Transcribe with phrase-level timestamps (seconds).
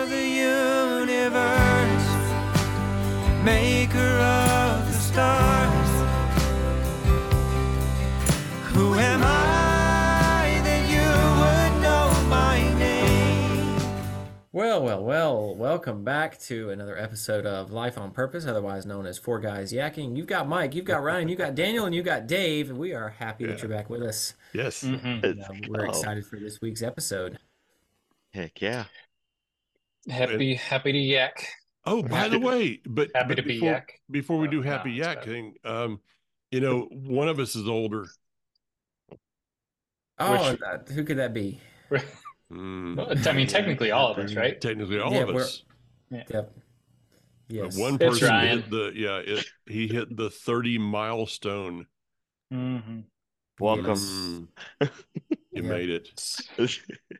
[0.00, 2.06] of the universe,
[3.44, 5.90] maker of the stars.
[8.72, 13.76] Who am I that you would know my name?
[14.52, 19.18] Well, well, well, welcome back to another episode of Life on Purpose, otherwise known as
[19.18, 20.16] Four Guys Yakking.
[20.16, 22.94] You've got Mike, you've got Ryan, you've got Daniel, and you've got Dave, and we
[22.94, 24.32] are happy that you're back with us.
[24.54, 24.82] Yes.
[24.82, 27.38] And, uh, we're excited for this week's episode.
[28.32, 28.84] Heck yeah.
[30.08, 31.46] Happy, happy to yak.
[31.84, 34.00] Oh, by the way, but, Happy but to be before, yak.
[34.10, 36.00] before we do happy it's yak thing, um,
[36.50, 38.06] you know, one of us is older.
[40.18, 41.60] Oh, Which- uh, who could that be?
[42.52, 44.60] Mm, I mean, technically all of us, right?
[44.60, 45.62] technically, all Yeah, of we're- us.
[46.10, 46.26] Yep.
[46.32, 46.52] But
[47.48, 47.76] Yes.
[47.78, 48.62] one It's person Ryan.
[48.62, 51.86] hit the yeah, it, he hit the thirty milestone.
[52.50, 53.02] hmm
[53.60, 53.94] Welcome.
[53.94, 54.48] Mm,
[54.80, 54.88] you
[55.52, 55.60] Yeah.
[55.62, 56.10] made it.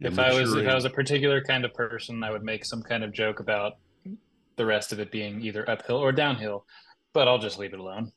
[0.00, 2.82] If I was if I was a particular kind of person, I would make some
[2.82, 3.74] kind of joke about
[4.56, 6.64] the rest of it being either uphill or downhill,
[7.12, 8.12] but I'll just leave it alone.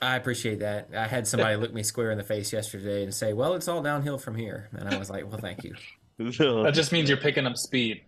[0.00, 0.90] I appreciate that.
[0.94, 3.82] I had somebody look me square in the face yesterday and say, "Well, it's all
[3.82, 5.74] downhill from here," and I was like, "Well, thank you."
[6.18, 8.00] That just means you're picking up speed.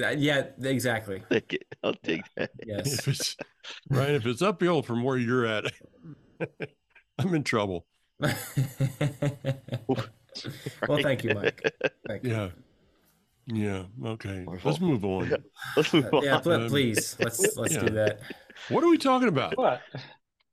[0.00, 1.24] Uh, Yeah, exactly.
[1.30, 1.64] Take.
[1.82, 2.50] I'll take that.
[2.64, 2.98] Yes.
[3.00, 3.36] if it's
[3.90, 5.64] Ryan, if it's uphill from where you're at,
[7.18, 7.84] I'm in trouble.
[10.88, 11.62] well, thank you, Mike.
[12.06, 12.30] Thank you.
[12.30, 12.48] Yeah.
[13.46, 13.84] Yeah.
[14.04, 14.44] Okay.
[14.44, 14.70] Wonderful.
[14.70, 15.44] Let's move on.
[15.76, 16.22] Let's move on.
[16.24, 17.80] Yeah, Um, please let's let's yeah.
[17.80, 18.20] do that.
[18.68, 19.56] What are we talking about?
[19.58, 19.80] What?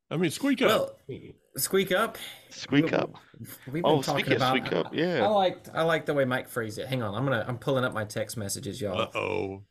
[0.10, 0.70] I mean, squeak up.
[1.08, 1.22] Well,
[1.56, 2.18] squeak up.
[2.50, 3.14] Squeak up.
[3.68, 4.58] We've been Oh, talking about.
[4.58, 5.06] squeak up, Yeah.
[5.06, 5.28] I yeah.
[5.28, 6.88] liked I like the way Mike phrased it.
[6.88, 9.64] Hang on, I'm gonna I'm pulling up my text messages, y'all, Uh oh.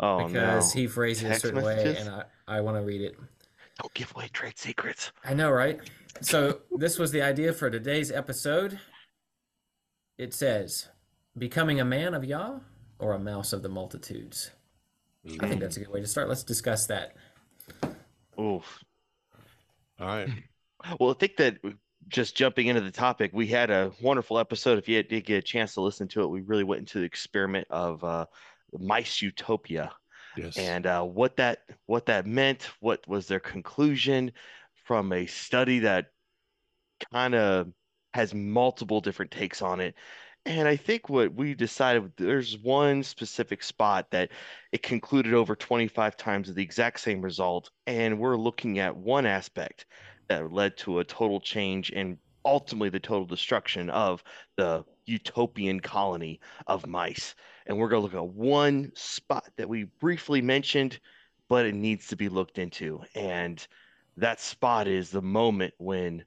[0.00, 0.80] Oh because no.
[0.80, 3.14] he phrased it a Text certain way, and I I want to read it.
[3.80, 5.12] Don't give away trade secrets.
[5.24, 5.80] I know, right?
[6.20, 8.78] So this was the idea for today's episode.
[10.18, 10.88] It says,
[11.36, 12.60] "Becoming a man of Yah
[12.98, 14.50] or a mouse of the multitudes."
[15.40, 16.28] I think that's a good way to start.
[16.28, 17.14] Let's discuss that.
[18.40, 18.78] Oof.
[20.00, 20.28] All right.
[21.00, 21.58] Well, I think that
[22.06, 24.78] just jumping into the topic, we had a wonderful episode.
[24.78, 27.04] If you did get a chance to listen to it, we really went into the
[27.04, 28.26] experiment of uh,
[28.78, 29.90] mice utopia.
[30.36, 30.58] Yes.
[30.58, 34.30] and uh, what that what that meant, what was their conclusion
[34.84, 36.12] from a study that
[37.12, 37.72] kind of
[38.16, 39.94] has multiple different takes on it.
[40.44, 44.30] And I think what we decided there's one specific spot that
[44.72, 49.86] it concluded over 25 times the exact same result, and we're looking at one aspect
[50.28, 54.22] that led to a total change and ultimately the total destruction of
[54.56, 57.34] the utopian colony of mice
[57.66, 60.98] and we're going to look at one spot that we briefly mentioned,
[61.48, 63.02] but it needs to be looked into.
[63.14, 63.64] And
[64.16, 66.24] that spot is the moment when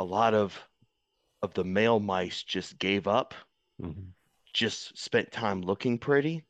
[0.00, 0.58] a lot of
[1.42, 3.34] of the male mice just gave up,
[3.80, 4.12] Mhm.
[4.52, 6.44] just spent time looking pretty,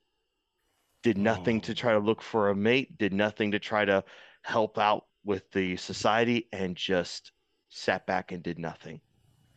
[1.02, 1.74] did nothing to Oh.
[1.74, 4.04] try to look for a mate, did nothing to try to
[4.42, 7.32] help out with the society, and just
[7.68, 9.00] sat back and did nothing.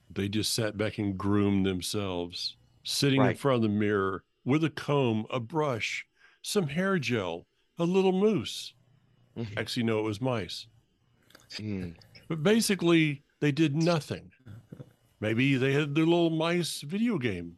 [0.10, 4.70] They just sat back and groomed themselves, sitting in front of the mirror with a
[4.70, 6.06] comb, a brush,
[6.42, 8.74] some hair gel, a little moose.
[9.38, 9.56] Mhm.
[9.56, 10.68] Actually, no, it was mice.
[11.52, 11.96] Mm.
[12.28, 14.34] But basically, they did nothing.
[15.22, 17.58] Maybe they had their little mice video game.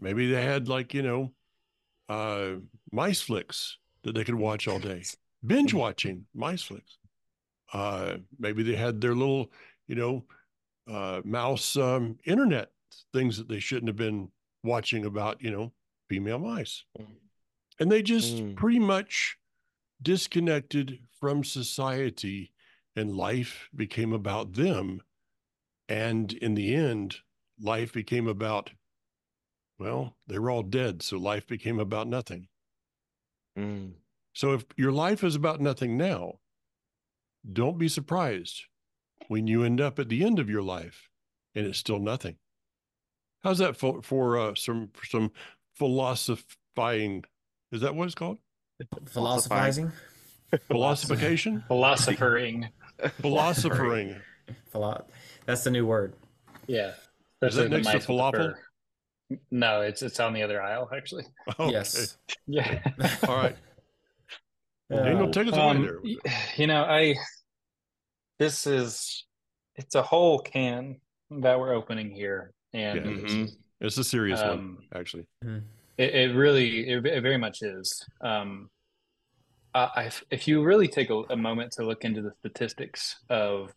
[0.00, 1.32] Maybe they had like, you know,
[2.08, 2.54] uh
[2.90, 5.02] mice flicks that they could watch all day.
[5.46, 6.98] Binge watching mice flicks.
[7.72, 9.52] Uh maybe they had their little,
[9.86, 10.24] you know,
[10.90, 12.70] uh mouse um internet
[13.12, 14.28] things that they shouldn't have been
[14.64, 15.72] watching about, you know,
[16.08, 16.84] female mice.
[17.78, 18.56] And they just Mm.
[18.56, 19.36] pretty much
[20.00, 22.52] disconnected from society
[22.96, 25.02] and life became about them.
[25.92, 27.18] And in the end,
[27.60, 28.70] life became about,
[29.78, 31.02] well, they were all dead.
[31.02, 32.48] So life became about nothing.
[33.58, 33.92] Mm.
[34.32, 36.38] So if your life is about nothing now,
[37.52, 38.62] don't be surprised
[39.28, 41.10] when you end up at the end of your life
[41.54, 42.36] and it's still nothing.
[43.42, 45.30] How's that for, for uh, some for some
[45.74, 47.26] philosophizing?
[47.70, 48.38] Is that what it's called?
[49.10, 49.92] Philosophizing.
[50.70, 51.64] Philosophication?
[51.68, 52.70] Philosophering.
[53.20, 54.16] Philosophering.
[54.70, 55.04] Philo-
[55.46, 56.14] That's the new word.
[56.66, 56.92] Yeah.
[57.42, 58.54] Is that next to mice with the falafel?
[59.50, 61.24] No, it's it's on the other aisle actually.
[61.58, 61.72] Okay.
[61.72, 62.16] Yes.
[62.46, 62.80] Yeah.
[63.28, 63.56] All right.
[64.90, 65.98] Well, Daniel, take us away Um, there.
[66.56, 67.14] you know, I
[68.38, 69.24] this is
[69.76, 70.96] it's a whole can
[71.30, 73.02] that we're opening here, and Yeah.
[73.02, 73.50] Mhm.
[73.80, 75.26] It's a serious one, um, actually.
[75.98, 78.04] It, it really, it, it very much is.
[78.20, 78.70] Um,
[79.74, 83.72] I, I- if you really take a, a moment to look into the statistics of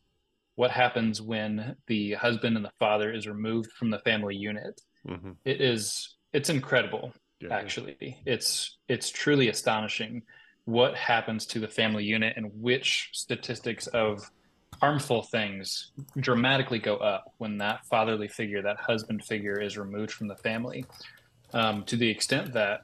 [0.55, 5.35] what happens when the husband and the father is removed from the family unit, Mhm.
[5.45, 7.13] it is it's incredible.
[7.41, 7.53] Yeah.
[7.53, 10.23] actually it's it's truly astonishing
[10.63, 14.31] what happens to the family unit and which statistics of
[14.81, 20.27] harmful things dramatically go up when that fatherly figure that husband figure is removed from
[20.29, 20.85] the family
[21.53, 22.81] um, to the extent that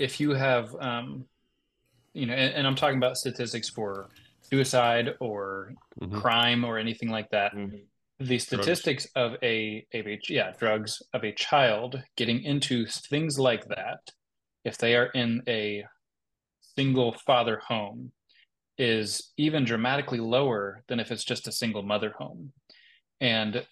[0.00, 1.24] if you have um,
[2.14, 4.10] you know and, and i'm talking about statistics for
[4.48, 6.20] suicide or Mhm.
[6.20, 7.86] crime or anything like that Mhm.
[8.18, 13.66] the statistics of a, of a yeah drugs of a child getting into things like
[13.66, 14.00] that
[14.64, 15.84] if they are in a
[16.60, 18.12] single father home
[18.78, 22.52] is even dramatically lower than if it's just a single mother home
[23.20, 23.66] and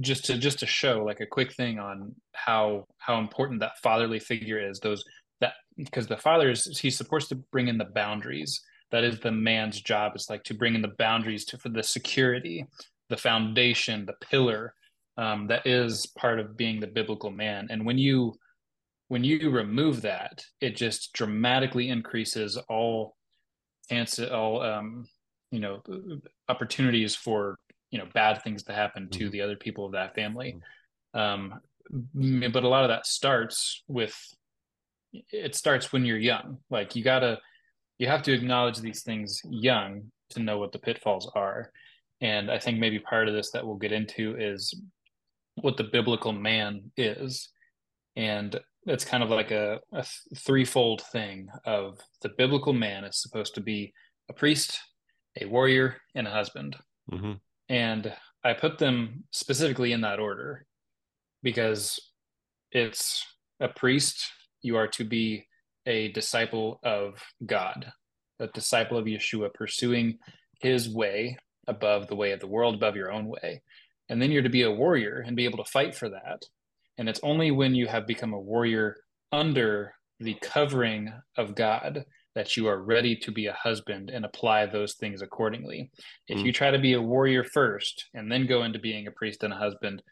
[0.00, 4.18] just to just to show like a quick thing on how how important that fatherly
[4.18, 5.02] figure is those
[5.40, 8.60] that because the father is he's supposed to bring in the boundaries
[8.90, 11.82] that is the man's job it's like to bring in the boundaries to for the
[11.82, 12.66] security
[13.08, 14.74] the foundation the pillar
[15.16, 17.66] um, that is part of being the biblical man.
[17.70, 18.34] And when you
[19.08, 23.16] when you remove that it just dramatically increases all
[23.90, 25.06] chance all um,
[25.50, 25.82] you know
[26.48, 27.58] opportunities for
[27.90, 29.30] you know bad things to happen to Mhm.
[29.32, 30.56] the other people of that family.
[31.12, 31.60] Um,
[31.92, 34.16] but a lot of that starts with
[35.32, 36.58] it starts when you're young.
[36.70, 37.40] Like you gotta
[38.00, 41.70] you have to acknowledge these things young to know what the pitfalls are.
[42.22, 44.74] And i think maybe part of this that we'll get into is
[45.56, 47.50] what the biblical man is.
[48.16, 50.04] And it's kind of like a, a
[50.34, 53.92] threefold thing of the biblical man is supposed to be
[54.30, 54.80] a priest
[55.40, 56.76] a warrior and a husband.
[57.12, 57.40] Mhm.
[57.68, 60.64] and I put them specifically in that order
[61.42, 62.00] because
[62.72, 63.26] it's
[63.60, 64.16] a priest,
[64.62, 65.46] you are to be
[65.90, 67.92] a disciple of God,
[68.38, 70.18] a disciple of Yeshua, pursuing
[70.60, 73.60] his way above the way of the world, above your own way.
[74.08, 76.42] And then you're to be a warrior and be able to fight for that.
[76.96, 78.96] And it's only when you have become a warrior
[79.32, 82.04] under the covering of God
[82.36, 85.90] that you are ready to be a husband and apply those things accordingly.
[86.28, 86.44] If Mm.
[86.44, 89.52] you try to be a warrior first and then go into being a priest and
[89.52, 90.02] a husband,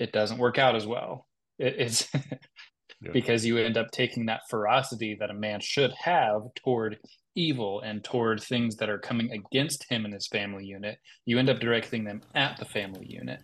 [0.00, 1.28] it doesn't work out as well.
[1.58, 2.08] It, it's
[3.04, 3.10] Yeah.
[3.12, 6.98] because you end up taking that ferocity that a man should have toward
[7.34, 10.98] evil and toward things that are coming against him and his family unit.
[11.26, 13.40] You end up directing them at the family unit.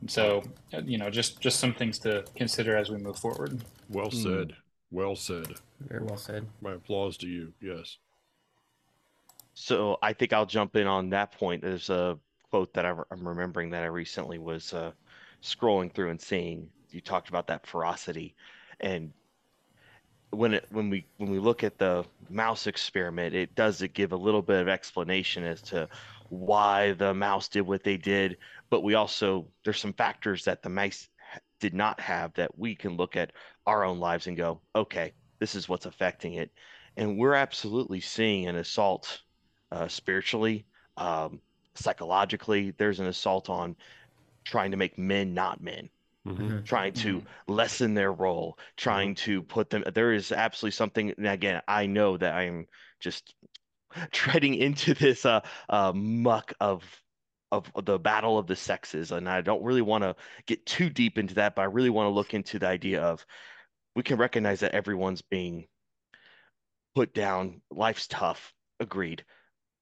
[0.00, 0.42] And so,
[0.74, 3.62] uh, you know, just just some things to consider as we move forward.
[3.88, 4.22] Well Hmm.
[4.22, 4.56] said.
[4.90, 5.54] Well said.
[5.80, 6.46] Very well said.
[6.60, 7.52] My applause to you.
[7.60, 7.98] Yes.
[9.54, 11.62] So I think I'll jump in on that point.
[11.62, 12.18] There's a
[12.50, 14.92] quote that I, am remembering that I recently was uh,
[15.42, 16.68] scrolling through and seeing.
[16.90, 18.34] You talked about that ferocity,
[18.80, 19.12] and
[20.30, 24.12] when it when we when we look at the mouse experiment, it does it give
[24.12, 25.88] a little bit of explanation as to
[26.28, 28.36] why the mouse did what they did.
[28.70, 31.08] But we also there's some factors that the mice
[31.60, 33.32] did not have that we can look at
[33.66, 36.50] our own lives and go, okay, this is what's affecting it,
[36.96, 39.22] and we're absolutely seeing an assault
[39.72, 40.64] uh, spiritually,
[40.96, 41.40] um,
[41.74, 42.72] psychologically.
[42.76, 43.76] There's an assault on
[44.44, 45.88] trying to make men not men,
[46.28, 46.62] Mhm.
[46.62, 46.64] Mhm.
[46.64, 49.84] trying to lessen their role, trying to put them.
[49.94, 51.10] There is absolutely something.
[51.12, 52.66] And again, I know that I am
[53.00, 53.34] just
[54.12, 56.84] treading into this uh, uh, muck of
[57.52, 60.16] of the battle of the sexes, and I don't really want to
[60.46, 63.24] get too deep into that, but I really want to look into the idea of
[63.96, 65.68] we can recognize that everyone's being
[66.94, 67.62] put down.
[67.70, 68.52] Life's tough.
[68.80, 69.24] Agreed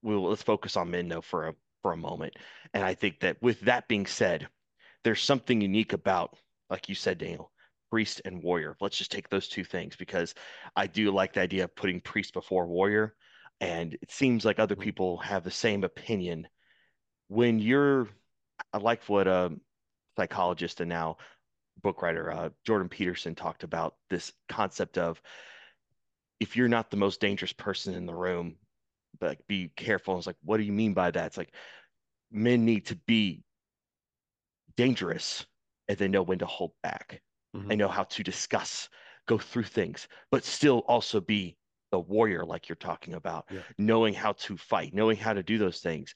[0.02, 2.34] we'll let's focus on men though for a for a moment.
[2.74, 4.48] And I think that with that being said,
[5.06, 6.36] there's something unique about,
[6.68, 7.52] like you said, Daniel,
[7.92, 8.76] priest and warrior.
[8.80, 10.34] Let's just take those two things because
[10.74, 13.14] I do like the idea of putting priest before warrior.
[13.60, 16.48] And it seems like other people have the same opinion.
[17.28, 18.08] When you're,
[18.72, 19.52] I like what a
[20.16, 21.18] psychologist and now
[21.84, 25.22] book writer uh, Jordan Peterson talked about this concept of
[26.40, 28.56] if you're not the most dangerous person in the room,
[29.20, 30.18] like be careful.
[30.18, 31.26] It's like, what do you mean by that?
[31.26, 31.54] It's like
[32.32, 33.44] men need to be
[34.76, 35.46] dangerous
[35.88, 37.22] and they know when to hold back.
[37.54, 37.68] Mhm.
[37.68, 38.88] They know how to discuss,
[39.26, 41.56] go through things, but still also be
[41.90, 43.60] the warrior, like you're talking about, Yeah.
[43.78, 46.14] knowing how to fight, knowing how to do those things.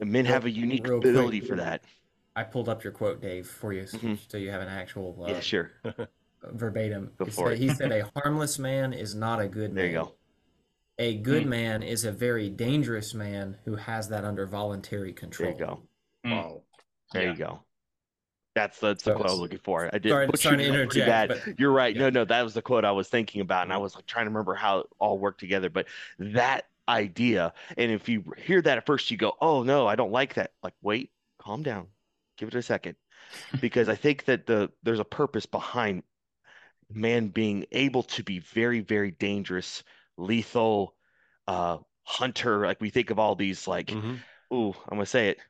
[0.00, 1.10] And men Real- have a unique real quick.
[1.14, 1.84] ability for that.
[2.34, 4.30] I pulled up your quote, Dave, for you, so- Mhm.
[4.30, 5.72] so you have an actual uh, Yeah, sure.
[6.42, 7.12] verbatim.
[7.16, 9.74] Go It for said- He said, "A harmless man is not a good man.
[9.74, 10.14] There you go.
[10.98, 11.48] A good Mm.
[11.48, 15.88] man is a very dangerous man who has that under voluntary control." There control."
[16.24, 16.36] you go.
[16.36, 16.42] Mm.
[16.42, 16.62] Wow.
[17.12, 17.30] There Yeah.
[17.32, 17.65] you go.
[18.56, 19.90] That's that's the quote I was looking for.
[19.92, 21.28] I did Sorry- sorry to interject, bad.
[21.28, 21.94] but- You're right.
[21.94, 22.00] yeah.
[22.04, 24.24] No, no, that was the quote I was thinking about, and I was like trying
[24.24, 25.68] to remember how it all worked together.
[25.68, 25.86] But
[26.18, 30.10] that idea, and if you hear that at first, you go, "Oh no, I don't
[30.10, 31.88] like that." Like, wait, calm down,
[32.38, 32.96] give it a second,
[33.60, 36.02] because I think that the there's a purpose behind
[36.88, 39.82] man being able to be very, very dangerous,
[40.16, 40.94] lethal,
[41.46, 42.64] uh, hunter.
[42.66, 44.18] Like we think of all these like, Mhm.
[44.54, 45.40] ooh, I'm gonna say it,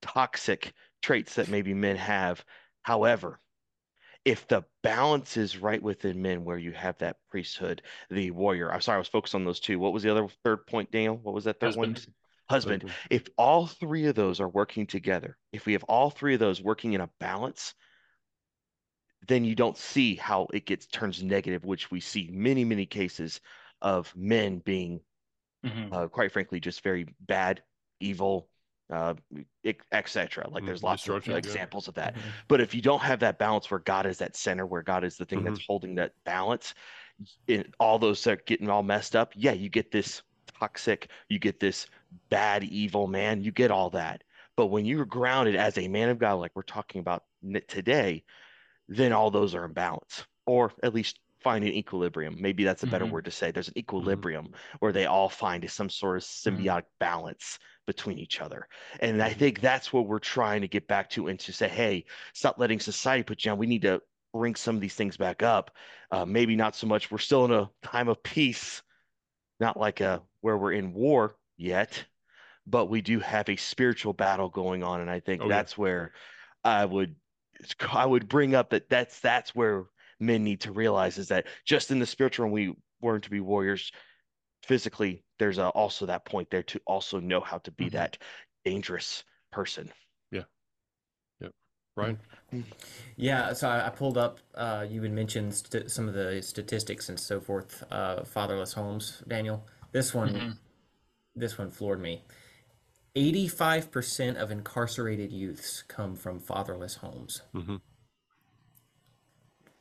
[0.00, 0.72] toxic
[1.04, 2.42] traits that maybe men have.
[2.82, 3.38] However,
[4.24, 8.72] if the balance is right within men, where you have that priesthood, the warrior.
[8.72, 9.78] I'm sorry, I was focused on those two.
[9.78, 11.18] What was the other third point, Daniel?
[11.18, 11.90] What was that third one?
[11.90, 12.14] Husband.
[12.48, 12.82] Husband.
[12.82, 12.98] Husband.
[13.10, 16.62] If all three of those are working together, if we have all three of those
[16.62, 17.74] working in a balance,
[19.28, 23.42] then you don't see how it gets turns negative, which we see many, many cases
[23.82, 25.00] of men being,
[25.64, 25.92] Mhm.
[25.92, 27.62] uh, quite frankly, just very bad,
[28.00, 28.48] evil,
[28.94, 29.14] uh,
[29.92, 30.48] etc.
[30.48, 31.36] Like there's lots of yeah.
[31.36, 32.14] examples of that.
[32.14, 32.20] Mhm.
[32.48, 35.16] But if you don't have that balance where God is that center, where God is
[35.16, 35.44] the thing Mhm.
[35.46, 36.74] that's holding that balance,
[37.48, 40.22] in all those are getting all messed up, yeah, you get this
[40.58, 41.86] toxic, you get this
[42.30, 44.22] bad, evil man, you get all that.
[44.56, 47.24] But when you're grounded as a man of God, like we're talking about
[47.68, 48.24] today,
[48.88, 52.36] then all those are in balance, or at least find an equilibrium.
[52.40, 53.06] Maybe that's a better Mhm.
[53.06, 53.52] word to say.
[53.52, 58.68] There's an equilibrium where they all find some sort of symbiotic balance between each other.
[59.00, 59.34] And I Mhm.
[59.34, 62.80] think that's what we're trying to get back to and to say, hey, stop letting
[62.80, 63.58] society put you down.
[63.58, 65.70] We need to bring some of these things back up.
[66.10, 67.10] Uh, maybe not so much.
[67.10, 68.82] We're still in a time of peace,
[69.60, 72.04] not like a where we're in war yet,
[72.66, 75.66] but we do have a spiritual battle going on, and I think Oh, yeah.
[75.66, 76.12] that's where
[76.64, 77.16] I would
[77.90, 79.86] I would bring up that that's that's where
[80.24, 83.40] men need to realize is that just in the spiritual, realm, we learn to be
[83.40, 83.92] warriors
[84.62, 85.24] physically.
[85.38, 87.92] There's a, also that point there to also know how to be Mhm.
[87.92, 88.18] that
[88.64, 89.92] dangerous person.
[90.30, 90.44] Yeah.
[91.40, 91.48] Yeah,
[91.96, 92.18] Ryan.
[93.16, 93.52] Yeah.
[93.52, 94.38] so I, I pulled up.
[94.54, 97.84] Uh, you had mentioned st- some of the statistics and so forth.
[97.90, 99.66] Uh, fatherless homes, Daniel.
[99.92, 100.58] This one, Mhm.
[101.36, 102.24] this one floored me.
[103.16, 107.42] Eighty-five percent of incarcerated youths come from fatherless homes.
[107.52, 107.76] hmm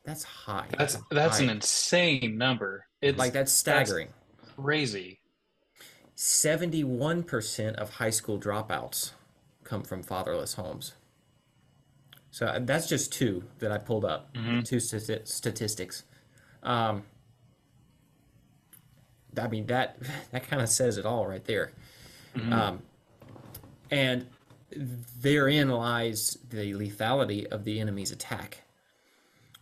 [0.04, 0.68] That's high.
[0.78, 2.86] That's that's an insane number.
[3.02, 4.10] It's like that's staggering.
[4.56, 5.20] crazy.
[6.16, 9.12] Seventy-one percent of high school dropouts
[9.64, 10.94] come from fatherless homes.
[12.32, 14.34] So uh, that's just two that I pulled up.
[14.34, 14.66] Mhm.
[14.66, 16.04] Two stati- statistics.
[16.64, 17.04] Um,
[19.38, 19.98] I mean that
[20.32, 21.72] that kind of says it all right there.
[22.36, 22.52] Mhm.
[22.52, 22.82] Um,
[23.90, 24.28] and
[24.76, 28.60] therein lies the lethality of the enemy's attack.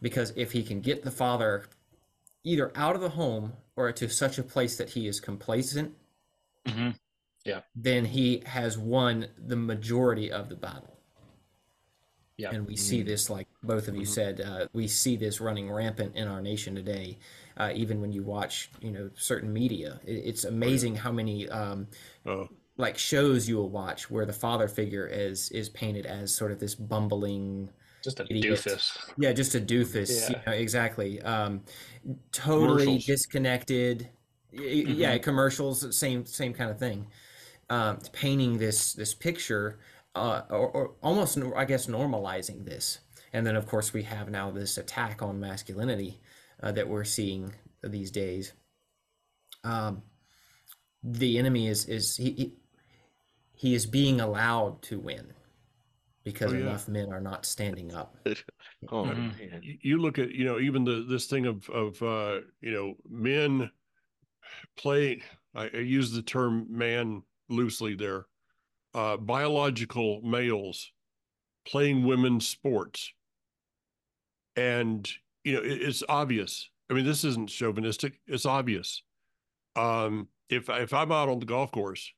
[0.01, 1.65] Because if he can get the father
[2.43, 5.93] either out of the home or to such a place that he is complacent,
[6.65, 6.95] Mhm.
[7.75, 10.97] then he has won the majority of the battle.
[12.37, 12.51] Yeah.
[12.51, 16.15] And we see this, like both of you said, uh, we see this running rampant
[16.15, 17.19] in our nation today.
[17.57, 21.87] Uh, even when you watch, you know, certain media, it, it's amazing how many um,
[22.25, 26.51] Oh, like shows you will watch where the father figure is is painted as sort
[26.51, 27.69] of this bumbling,
[28.03, 28.59] Just a Idiot.
[28.59, 28.97] doofus.
[29.17, 30.29] yeah, just a doofus.
[30.29, 31.21] You know, exactly.
[31.21, 31.61] Um,
[32.31, 34.09] totally disconnected.
[34.53, 37.07] Y- Yeah, commercials, same same kind of thing.
[37.69, 39.79] Um, painting this this picture,
[40.15, 42.99] uh, or, or almost, I guess, normalizing this.
[43.33, 46.19] And then, of course, we have now this attack on masculinity
[46.61, 48.53] uh, that we're seeing these days.
[49.63, 50.03] Um,
[51.03, 52.53] the enemy is is he, he
[53.53, 55.33] he is being allowed to win
[56.23, 56.61] because Oh, yeah.
[56.61, 58.17] enough men are not standing up.
[58.89, 59.37] Oh Mhm.
[59.51, 59.61] man.
[59.63, 62.95] you, you look at you know even the this thing of of uh, you know
[63.07, 63.71] men
[64.75, 65.21] play.
[65.53, 68.25] I, I use the term man loosely there.
[68.93, 70.91] Uh, biological males
[71.65, 73.13] playing women's sports,
[74.55, 75.09] and
[75.43, 76.69] you know it, it's obvious.
[76.89, 78.19] I mean, this isn't chauvinistic.
[78.27, 79.03] It's obvious.
[79.75, 82.11] Um, if if I'm out on the golf course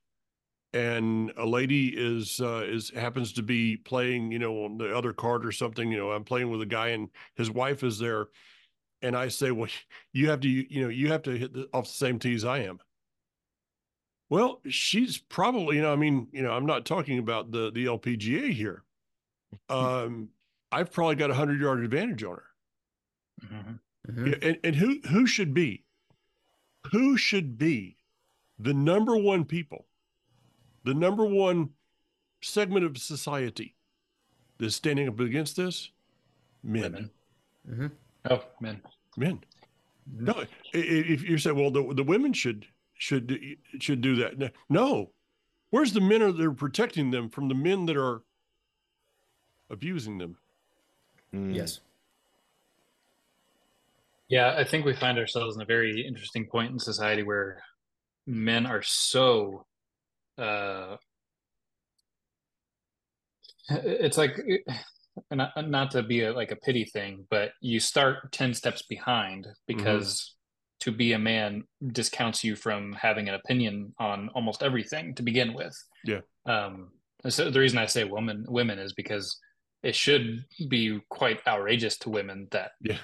[0.74, 5.12] and a lady is uh, is happens to be playing, you know, on the other
[5.12, 8.26] card or something, you know, I'm playing with a guy and his wife is there,
[9.00, 9.70] and I say, well,
[10.12, 12.34] you have to, you, you know, you have to hit the, off the same tee
[12.34, 12.80] as I am.
[14.28, 17.86] Well, she's probably, you know, I mean, you know, I'm not talking about the the
[17.86, 18.82] LPGA here.
[19.68, 20.30] Um,
[20.72, 22.44] I've probably got a hundred yard advantage on her.
[23.44, 23.78] Mhm.
[24.10, 24.26] Mhm.
[24.26, 25.84] Yeah, and, and who who should be
[26.90, 27.96] who should be
[28.58, 29.86] the number one people
[30.84, 31.70] the number one
[32.42, 33.74] segment of society
[34.58, 35.90] that's standing up against this
[36.62, 37.10] men Women.
[37.68, 37.90] Mhm.
[38.30, 38.80] Oh men.
[39.16, 39.40] men
[40.18, 40.44] no i-
[40.76, 43.38] i- if you say well the, the women should should
[43.80, 45.12] should do that No- no
[45.70, 48.22] where's the men that are protecting them from the men that are
[49.70, 50.36] abusing them
[51.32, 51.52] Mm.
[51.52, 51.80] Yes.
[54.28, 57.60] Yeah, I think we find ourselves in a very interesting point in society where
[58.26, 59.66] men are so
[60.38, 60.96] uh
[63.68, 64.36] it's like
[65.30, 69.46] not, not to be a, like a pity thing, but you start 10 steps behind
[69.66, 70.34] because
[70.80, 71.62] to be a man
[71.92, 75.74] discounts you from having an opinion on almost everything to begin with.
[76.04, 76.20] Yeah.
[76.46, 76.90] Um,
[77.28, 79.38] so the reason I say women, women is because
[79.82, 82.98] it should be quite outrageous to women that, Yeah.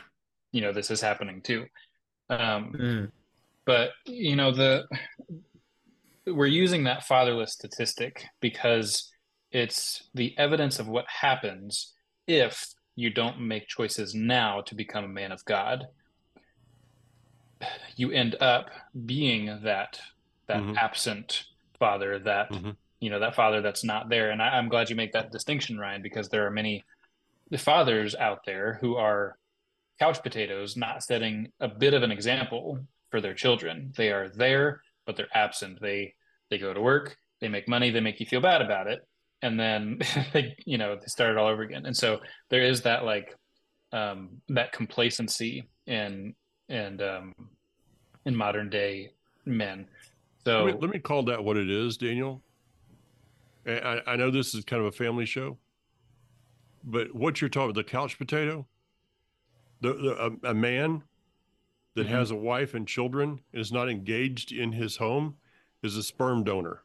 [0.53, 1.65] you know, this is happening too.
[2.29, 3.13] Um, Mm.
[3.65, 4.87] but you know the
[6.27, 9.11] we're using that fatherless statistic because
[9.51, 11.93] it's the evidence of what happens
[12.27, 15.87] if you don't make choices now to become a man of god
[17.97, 18.71] you end up
[19.07, 20.01] being that
[20.47, 20.77] that Mhm.
[20.77, 21.45] absent
[21.79, 22.77] father that Mhm.
[23.01, 25.79] you know that father that's not there and I, i'm glad you make that distinction
[25.79, 26.85] ryan because there are many
[27.57, 29.37] fathers out there who are
[29.99, 34.83] couch potatoes not setting a bit of an example for their children they are there
[35.07, 35.79] but they're absent.
[35.81, 36.15] They
[36.51, 39.01] they go to work they make money they make you feel bad about it.
[39.43, 39.99] And then
[40.33, 41.87] they you know they start it all over again.
[41.87, 43.35] And so there is that like
[43.93, 46.35] um that complacency in
[46.69, 47.35] and um
[48.25, 49.11] in modern day
[49.45, 49.87] men.
[50.45, 52.43] So Let me, let me call that what it is, Daniel.
[53.67, 55.59] I, I know this is kind of a family show,
[56.83, 58.67] but what you're talking about, the couch potato,
[59.83, 61.03] the, the a, a man
[62.01, 62.17] that Mhm.
[62.19, 65.37] has a wife and children and is not engaged in his home
[65.83, 66.83] is a sperm donor.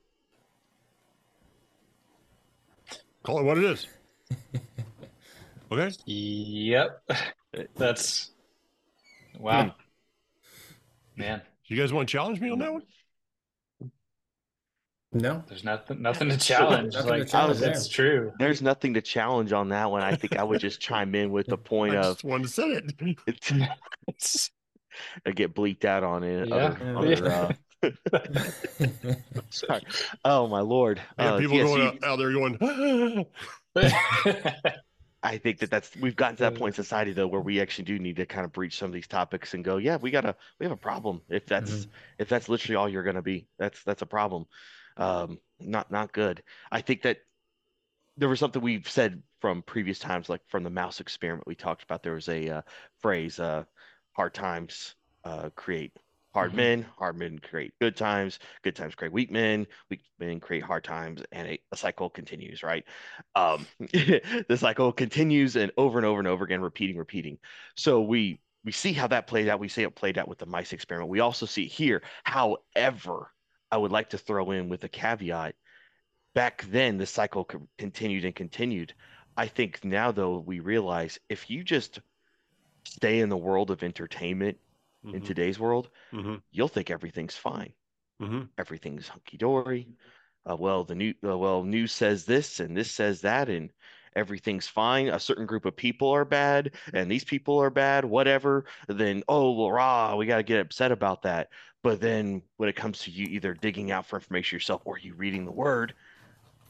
[3.24, 3.88] Call it what it is.
[5.72, 5.90] Okay.
[6.06, 7.02] yep
[7.76, 8.32] that's
[9.40, 9.74] wow
[11.16, 12.84] man You guys want to challenge me on that one?
[15.12, 15.44] No.
[15.48, 18.10] there's nothing nothing to challenge Nothing to challenge that's there.
[18.22, 20.04] true There's nothing to challenge on that one.
[20.04, 22.50] I think I would just chime in with the point I of just wanted to
[22.54, 22.82] say
[23.28, 24.52] it.
[24.96, 26.48] It's, It's- I get bleaked out on it.
[26.50, 26.56] Yeah.
[26.96, 27.52] Other, other, uh,
[29.50, 29.84] sorry.
[30.24, 31.02] Oh my lord.
[31.18, 33.26] I got Uh, people yes, going you- out, out there going,
[35.24, 37.86] I think that that's we've gotten to that point in society though where we actually
[37.86, 40.36] do need to kind of breach some of these topics and go, yeah, we gotta
[40.60, 41.22] we have a problem.
[41.30, 41.88] If that's
[42.20, 44.46] if that's literally all you're gonna be, that's that's a problem.
[44.98, 46.44] Um, not not good.
[46.72, 47.18] I think that
[48.18, 51.84] there was something we've said from previous times, like from the mouse experiment we talked
[51.84, 52.04] about.
[52.04, 52.62] There was a uh,
[53.02, 53.64] phrase, uh,
[54.16, 55.94] "Hard times uh, create
[56.34, 56.56] hard Mhm.
[56.56, 60.84] men, hard men create good times, good times create weak men, weak men create hard
[60.84, 62.86] times, and a, a cycle continues." Right?
[63.36, 67.40] Um, the cycle continues and over and over and over again, repeating, repeating.
[67.76, 69.60] So we we see how that played out.
[69.60, 71.10] We see it played out with the mice experiment.
[71.10, 72.02] We also see here.
[72.24, 73.32] However,
[73.72, 75.56] I would like to throw in with a caveat.
[76.36, 77.46] Back then, the cycle
[77.78, 78.94] continued and continued.
[79.38, 82.00] I think now, though, we realize if you just
[82.86, 84.60] stay in the world of entertainment
[85.12, 87.74] in Mhm, today's world, mhm, you'll think everything's fine.
[88.20, 88.50] mhm.
[88.58, 89.90] Everything's hunky dory.
[90.50, 93.74] Uh, well, the new uh, well news says this and this says that, and
[94.16, 95.08] everything's fine.
[95.10, 98.06] A certain group of people are bad, and these people are bad.
[98.06, 98.66] Whatever.
[98.88, 101.52] Then oh, well, rah, we got to get upset about that.
[101.84, 105.16] But then when it comes to you either digging out for information yourself or you
[105.16, 105.96] reading the word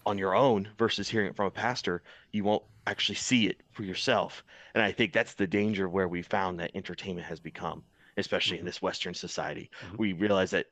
[0.06, 3.84] on your own versus hearing it from a pastor, you won't actually see it for
[3.84, 4.44] yourself.
[4.74, 7.84] And I think that's the danger where we found that entertainment has become,
[8.18, 8.65] especially in Mhm.
[8.65, 9.72] this Western society.
[9.82, 9.98] Mhm.
[9.98, 10.68] We realize that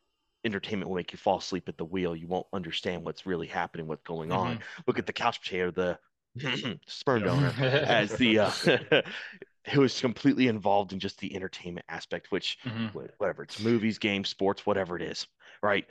[0.45, 2.15] entertainment will make you fall asleep at the wheel.
[2.15, 4.59] You won't understand what's really happening, what's going on.
[4.87, 5.99] Look at the couch potato, the
[6.87, 8.51] sperm donor, as the uh,
[9.71, 12.89] who is completely involved in just the entertainment aspect, which Mhm.
[13.17, 15.27] whatever it's movies, games, sports, whatever it is,
[15.61, 15.85] right?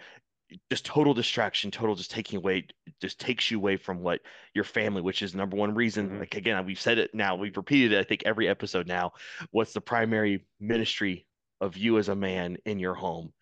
[0.70, 2.66] Just total distraction, total just taking away,
[3.00, 4.20] just takes you away from what
[4.54, 6.10] your family, which is number one reason.
[6.10, 6.18] Mhm.
[6.20, 9.12] Like again, we've said it now, we've repeated it, I think every episode now.
[9.50, 11.26] What's the primary ministry
[11.60, 13.32] of you as a man in your home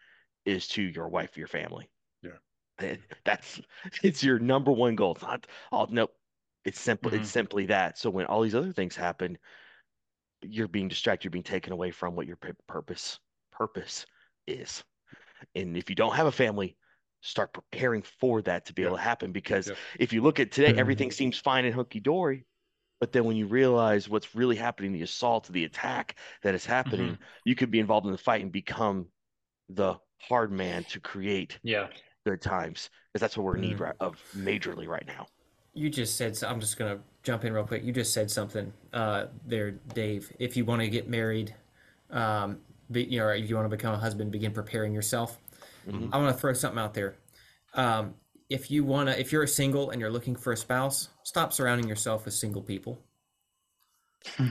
[0.44, 1.90] is to your wife, your family.
[2.22, 2.38] Yeah.
[3.24, 3.60] That's
[4.02, 5.12] it's your number one goal.
[5.12, 6.14] It's not oh nope.
[6.64, 7.20] It's simple, Mhm.
[7.20, 7.98] it's simply that.
[7.98, 9.38] So when all these other things happen,
[10.42, 13.20] you're being distracted, you're being taken away from what your purpose
[13.52, 14.06] purpose
[14.46, 14.84] is.
[15.54, 16.76] And if you don't have a family,
[17.20, 19.32] start preparing for that to be able to happen.
[19.32, 19.76] Because Yep.
[19.98, 20.78] if you look at today, Mhm.
[20.78, 22.46] everything seems fine and hunky dory.
[23.00, 27.18] But then when you realize what's really happening, the assault, the attack that is happening,
[27.44, 29.06] you could be involved in the fight and become
[29.70, 31.88] the hard man to create yeah
[32.26, 32.90] good times.
[33.12, 33.80] Because that's what we're in need Mm.
[33.80, 35.26] right, of majorly right now.
[35.72, 37.84] You just said, so I'm just going to jump in real quick.
[37.84, 40.30] You just said something uh, there, Dave.
[40.38, 41.54] If you want to get married,
[42.10, 42.58] um,
[42.90, 45.38] be, you know, if you want to become a husband, begin preparing yourself.
[45.90, 46.10] Mhm.
[46.12, 47.16] I want to throw something out there.
[47.74, 48.14] Um,
[48.48, 51.52] if you want to, if you're a single and you're looking for a spouse, stop
[51.52, 53.02] surrounding yourself with single people.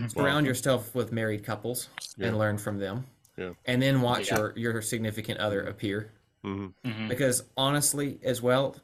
[0.07, 2.27] Surround yourself with married couples Yeah.
[2.27, 3.05] and learn from them.
[3.37, 3.53] Yeah.
[3.65, 4.37] And then watch Yeah.
[4.37, 6.11] your, your significant other appear
[6.43, 6.73] Mhm.
[6.85, 7.07] Mhm.
[7.09, 8.75] because honestly as well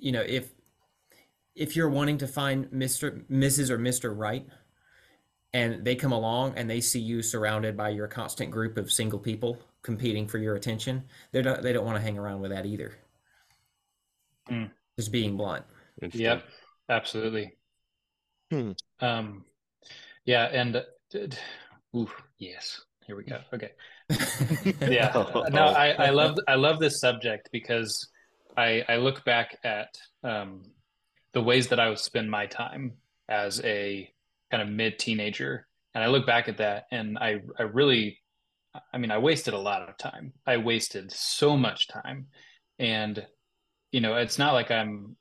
[0.00, 0.52] you know if
[1.54, 3.24] if you're wanting to find Mr.
[3.28, 3.70] Mrs.
[3.70, 4.12] or Mr.
[4.16, 4.46] Right
[5.52, 9.18] and they come along and they see you surrounded by your constant group of single
[9.20, 12.66] people competing for your attention, they don't they don't want to hang around with that
[12.66, 12.92] either.
[14.50, 14.70] Mm.
[14.98, 15.64] Just being blunt.
[16.02, 16.26] Interesting.
[16.26, 16.44] Yep,
[16.90, 17.56] absolutely.
[18.50, 18.72] Hmm.
[19.00, 19.46] Um,
[20.26, 21.36] yeah, and uh, d- d-
[21.96, 23.38] ooh, yes, here we go.
[23.54, 23.70] Okay,
[24.82, 25.10] yeah.
[25.50, 25.68] No.
[25.68, 28.10] I, I love I love this subject because
[28.58, 30.64] I I look back at um,
[31.32, 32.92] the ways that I would spend my time
[33.26, 34.12] as a
[34.50, 38.18] kind of mid teenager, and I look back at that, and I I really,
[38.92, 40.32] I mean, I wasted a lot of time.
[40.46, 42.26] I wasted so much time,
[42.78, 43.26] and
[43.92, 45.16] you know, it's not like I'm,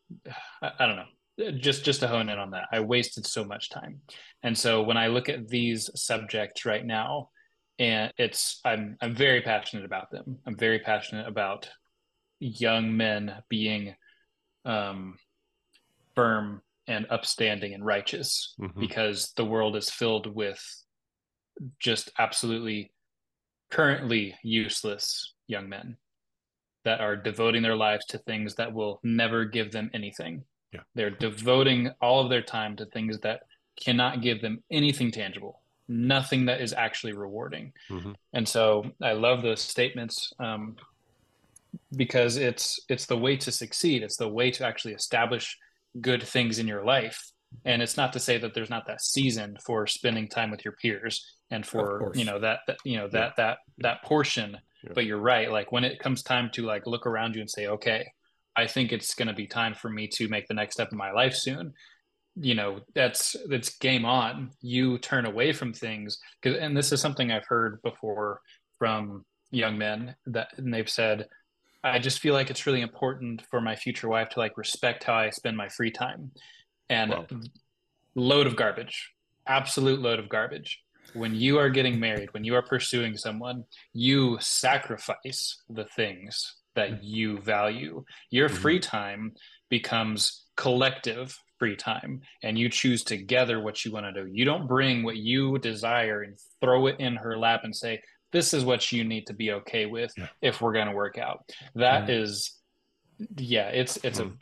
[0.61, 1.51] I, I don't know.
[1.59, 4.01] Just just to hone in on that, I wasted so much time,
[4.43, 7.29] and so when I look at these subjects right now,
[7.79, 10.39] and it's I'm I'm very passionate about them.
[10.47, 11.69] I'm very passionate about
[12.39, 13.95] young men being
[14.65, 15.17] um,
[16.15, 18.79] firm and upstanding and righteous Mhm.
[18.79, 20.59] because the world is filled with
[21.79, 22.91] just absolutely
[23.69, 25.97] currently useless young men
[26.83, 30.43] that are devoting their lives to things that will never give them anything.
[30.71, 30.81] Yeah.
[30.95, 33.41] They're devoting all of their time to things that
[33.81, 37.73] cannot give them anything tangible, nothing that is actually rewarding.
[37.89, 38.15] Mhm.
[38.33, 40.77] And so I love those statements um,
[41.95, 44.03] because it's it's the way to succeed.
[44.03, 45.57] It's the way to actually establish
[45.99, 47.31] good things in your life.
[47.65, 50.73] And it's not to say that there's not that season for spending time with your
[50.73, 54.57] peers and for you know that, that you know that that that portion.
[54.83, 54.91] Yeah.
[54.93, 55.51] But you're right.
[55.51, 58.05] Like when it comes time to like look around you and say, okay,
[58.55, 60.97] I think it's going to be time for me to make the next step in
[60.97, 61.73] my life soon.
[62.35, 64.51] You know, that's that's game on.
[64.61, 68.41] You turn away from things because, and this is something I've heard before
[68.77, 71.27] from young men that and they've said,
[71.83, 75.15] I just feel like it's really important for my future wife to like respect how
[75.15, 76.31] I spend my free time.
[76.89, 77.25] And Wow.
[78.15, 79.11] load of garbage,
[79.47, 80.83] absolute load of garbage.
[81.13, 87.03] When you are getting married, when you are pursuing someone, you sacrifice the things that
[87.03, 88.03] you value.
[88.29, 88.57] Your Mhm.
[88.61, 89.35] free time
[89.69, 94.29] becomes collective free time, and you choose together what you want to do.
[94.31, 98.53] You don't bring what you desire and throw it in her lap and say, This
[98.53, 100.27] is what you need to be okay with Yeah.
[100.41, 101.49] if we're going to work out.
[101.75, 102.21] That Mhm.
[102.21, 102.59] is,
[103.37, 104.33] yeah, it's, it's a,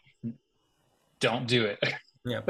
[1.20, 1.80] don't do it.
[2.26, 2.42] Yeah.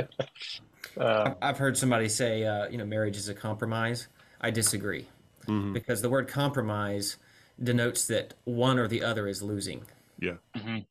[0.97, 4.07] Uh, I've- I've heard somebody say, uh, you know, marriage is a compromise.
[4.41, 5.07] I disagree
[5.47, 5.73] Mhm.
[5.73, 7.17] because the word compromise
[7.61, 9.85] denotes that one or the other is losing.
[10.19, 10.37] Yeah.
[10.55, 10.85] mhm.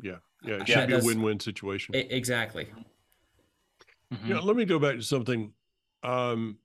[0.00, 0.18] Yeah.
[0.42, 0.54] Yeah.
[0.54, 1.94] It Yeah, should it be a win-win situation.
[1.94, 2.66] E- exactly.
[4.12, 4.28] Mhm.
[4.28, 5.52] Yeah, let me go back to something.
[6.02, 6.58] Um,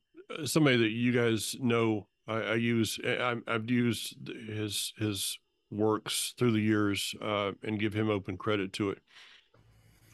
[0.45, 2.99] somebody that you guys know, I, I use.
[3.05, 8.73] I, I've used his his works through the years, uh, and give him open credit
[8.73, 9.01] to it.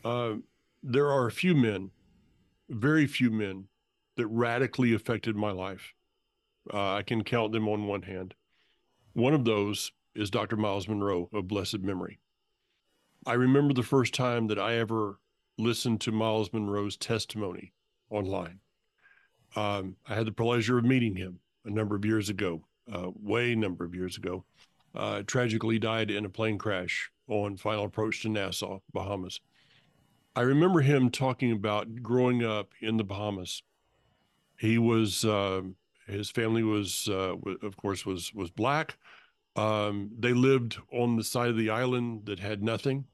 [0.04, 0.36] Uh,
[0.82, 1.92] there are a few men,
[2.70, 3.68] very few men,
[4.18, 5.94] that radically affected my life.
[6.72, 8.36] Uh, I can count them on one hand.
[9.14, 10.56] One of those is Dr.
[10.56, 12.20] Myles Munroe of blessed memory.
[13.26, 15.20] I remember the first time that I ever
[15.58, 17.74] listened to Myles Munroe's testimony
[18.10, 18.60] online.
[19.56, 23.56] Um, I had the pleasure of meeting him a number of years ago, uh, way
[23.56, 24.44] number of years ago.
[24.96, 29.40] Uh, tragically died in a plane crash on final approach to Nassau, Bahamas.
[30.36, 33.62] I remember him talking about growing up in the Bahamas.
[34.58, 35.76] He was um
[36.08, 38.98] his family was uh, w- of course was was black.
[39.56, 43.06] Um, they lived on the side of the island that had nothing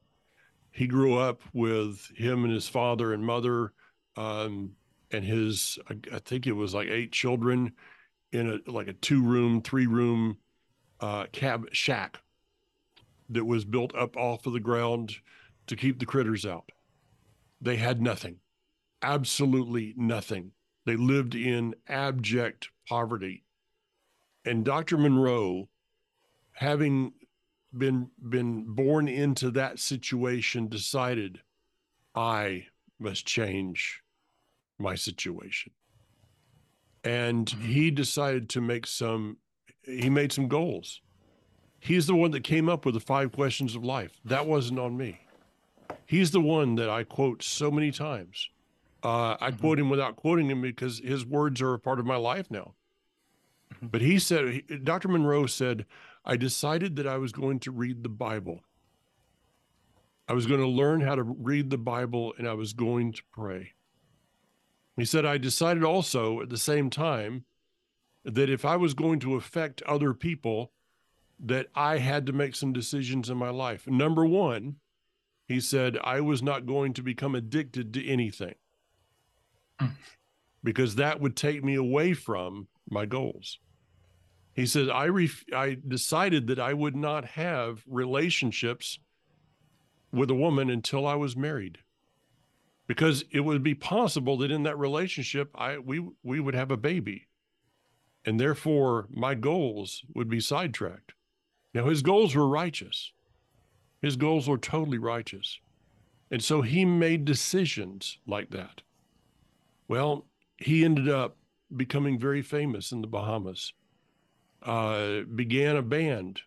[0.72, 3.72] he grew up with him and his father and mother
[4.16, 4.72] um,
[5.10, 7.72] and his I, I think it was like eight children
[8.32, 10.38] in a like a two room three room
[11.00, 12.20] uh, cab shack
[13.30, 15.16] that was built up off of the ground
[15.66, 16.70] to keep the critters out
[17.60, 18.36] they had nothing.
[19.02, 20.52] Absolutely nothing.
[20.86, 23.44] They lived in abject poverty.
[24.44, 25.68] And dr munroe
[26.52, 27.12] having
[27.76, 31.40] been been born into that situation decided
[32.14, 32.66] i
[32.98, 34.02] must change
[34.78, 35.72] my situation.
[37.04, 39.36] And he decided to make some
[39.82, 41.00] he made some goals.
[41.78, 44.20] He's the one that came up with the five questions of life.
[44.24, 45.20] That wasn't on me
[46.10, 48.48] he's the one that i quote so many times
[49.02, 52.16] uh, i quote him without quoting him because his words are a part of my
[52.16, 52.74] life now
[53.80, 55.86] but he said he, dr munroe said
[56.24, 58.60] I decided that I was going to read the Bible.
[60.28, 63.22] I was going to learn how to read the Bible and I was going to
[63.32, 63.72] pray.
[64.96, 67.44] He said, I decided also at the same time
[68.24, 70.72] that if I was going to affect other people,
[71.40, 73.86] that I had to make some decisions in my life.
[73.86, 74.76] Number one,
[75.50, 78.54] He said, I was not going to become addicted to anything
[79.80, 79.96] Mm.
[80.62, 83.58] because that would take me away from my goals.
[84.52, 89.00] He said, I, ref- I decided that I would not have relationships
[90.12, 91.78] with a woman until I was married
[92.86, 96.76] because it would be possible that in that relationship I we we would have a
[96.76, 97.26] baby
[98.24, 101.14] and therefore my goals would be sidetracked.
[101.74, 103.12] Now his goals were righteous.
[104.02, 105.60] His goals were totally righteous.
[106.30, 108.82] And so he made decisions like that.
[109.88, 110.26] Well,
[110.58, 111.36] he ended up
[111.76, 113.72] becoming very famous in the Bahamas.
[114.62, 116.40] Uh, began a band,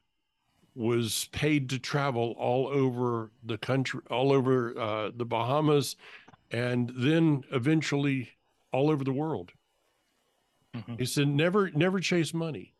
[0.75, 5.95] was paid to travel all over the country, all over uh, the Bahamas,
[6.51, 8.29] and then eventually
[8.71, 9.51] all over the world.
[10.75, 10.99] Mhm.
[10.99, 12.72] He said, never, never chase money.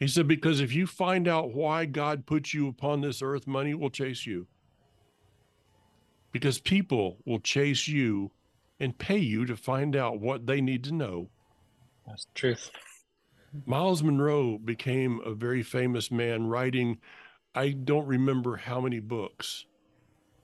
[0.00, 3.74] He said, because if you find out why God put you upon this earth, money
[3.74, 4.46] will chase you.
[6.32, 8.30] Because people will chase you
[8.80, 11.28] and pay you to find out what they need to know.
[12.06, 12.70] That's the truth.
[13.66, 16.98] Myles Munroe became a very famous man writing,
[17.54, 19.66] I don't remember how many books.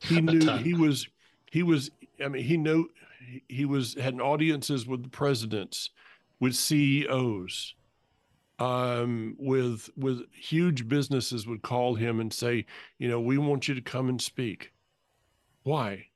[0.01, 1.09] He knew he was,
[1.51, 1.91] he was,
[2.23, 2.91] I mean, he knew
[3.49, 5.91] he was, had audiences with the presidents,
[6.41, 7.75] with CEOs,
[8.59, 12.67] um, with, with huge businesses would call him and say,
[12.99, 14.73] you know, we want you to come and speak.
[15.63, 16.07] Why?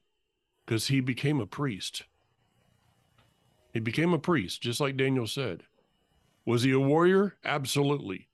[0.65, 2.05] Because he became a priest.
[3.73, 5.65] He became a priest, just like Daniel said.
[6.45, 7.37] Was he a warrior?
[7.45, 8.29] Absolutely.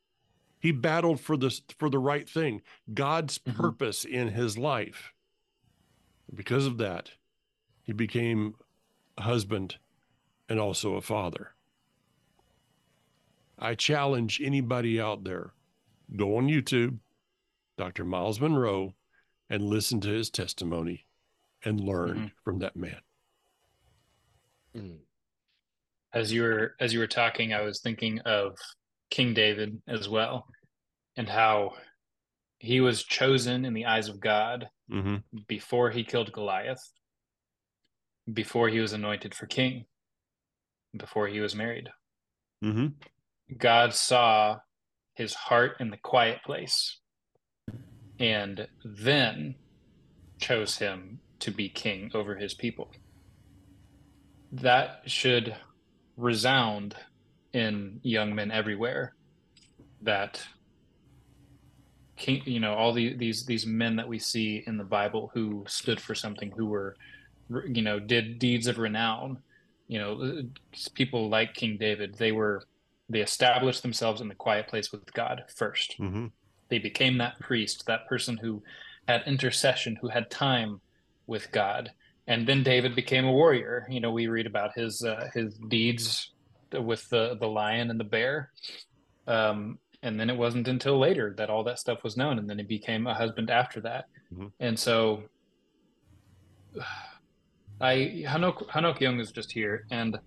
[0.59, 2.62] He battled for this for the right thing,
[2.95, 3.55] God's Mhm.
[3.57, 5.12] purpose in his life.
[6.33, 7.12] Because of that,
[7.83, 8.57] he became
[9.16, 9.79] a husband
[10.49, 11.56] and also a father.
[13.59, 15.53] I challenge anybody out there
[16.14, 16.99] go on YouTube,
[17.77, 18.05] Dr.
[18.05, 18.95] Myles Munroe,
[19.51, 21.07] and listen to his testimony
[21.64, 23.01] and learn from that man.
[24.77, 24.99] Mm.
[26.12, 28.57] As you were as you were talking, I was thinking of
[29.11, 30.47] King David as well,
[31.16, 31.73] and how
[32.59, 35.16] he was chosen in the eyes of God Mm-hmm.
[35.49, 36.92] before he killed Goliath,
[38.33, 39.85] before he was anointed for king,
[40.97, 41.88] before he was married.
[42.62, 42.87] Mm-hmm.
[43.57, 44.59] God saw
[45.15, 46.99] his heart in the quiet place
[48.19, 49.55] and then
[50.39, 52.91] chose him to be king over his people.
[54.53, 55.57] That should
[56.17, 56.97] resound
[57.53, 59.15] in young men everywhere
[60.03, 60.47] that
[62.17, 65.65] king you know all the, these these men that we see in the bible who
[65.67, 66.97] stood for something who were
[67.67, 69.39] you know did deeds of renown
[69.89, 70.43] you know
[70.95, 72.63] people like king david they were
[73.09, 75.97] they established themselves in the quiet place with god first.
[75.99, 76.27] Mm-hmm.
[76.69, 78.62] they became that priest that person who
[79.09, 80.81] had intercession who had time
[81.27, 81.92] with god.
[82.27, 83.87] And then david became a warrior.
[83.88, 86.33] You know we read about his uh, his deeds
[86.73, 88.51] with the the lion and the bear.
[89.27, 92.59] Um and then it wasn't until later that all that stuff was known and then
[92.59, 94.05] he became a husband after that.
[94.35, 94.51] Mhm.
[94.61, 95.23] and so
[97.81, 100.19] i hanok hanok young is just here and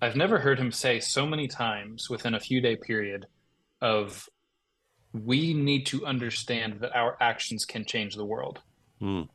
[0.00, 3.26] i've never heard him say so many times within a few day period
[3.80, 4.28] of
[5.12, 8.60] we need to understand that our actions can change the world
[9.00, 9.28] Mm.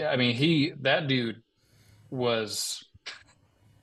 [0.00, 1.42] I mean, he that dude
[2.10, 2.84] was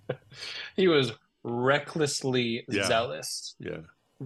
[0.76, 1.12] he was
[1.44, 2.84] recklessly Yeah.
[2.88, 3.80] zealous Yeah.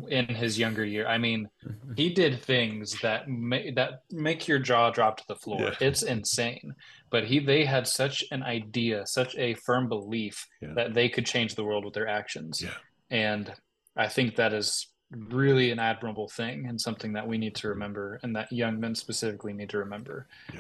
[0.10, 1.08] in his younger year.
[1.08, 1.50] I mean,
[1.96, 5.62] he did things that ma- that make your jaw drop to the floor.
[5.62, 5.74] Yeah.
[5.80, 6.74] It's insane.
[7.12, 10.74] But he they had such an idea, such a firm belief Yeah.
[10.76, 12.62] that they could change the world with their actions.
[12.62, 12.74] Yeah.
[13.12, 13.54] And
[13.96, 18.20] I think that is really an admirable thing and something that we need to remember
[18.24, 20.28] and that young men specifically need to remember.
[20.54, 20.60] Yeah.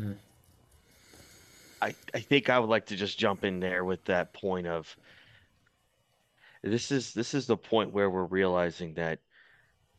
[0.00, 0.16] Mm.
[1.82, 4.96] I, I think I would like to just jump in there with that point of
[6.62, 9.18] this is this is the point where we're realizing that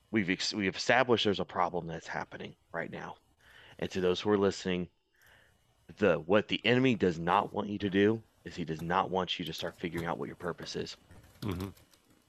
[0.09, 3.15] we've ex- we've established there's a problem that's happening right now.
[3.83, 4.87] And to those who are listening,
[5.97, 9.37] the what the enemy does not want you to do is he does not want
[9.37, 10.95] you to start figuring out what your purpose is.
[11.41, 11.67] Mm-hmm.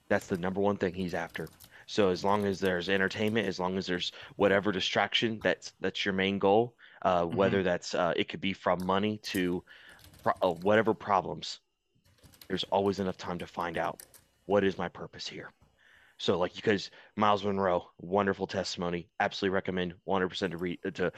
[0.08, 1.46] That's the number one thing he's after.
[1.86, 6.12] So as long as there's entertainment, as long as there's whatever distraction, that's that's your
[6.12, 6.74] main goal.
[7.02, 9.62] Uh, Whether that's uh, it could be from money to
[10.24, 11.60] pro- uh, whatever problems,
[12.48, 14.02] there's always enough time to find out
[14.46, 15.52] what is my purpose here.
[16.18, 21.12] So like because Myles Munroe, wonderful testimony, absolutely recommend 100% to read to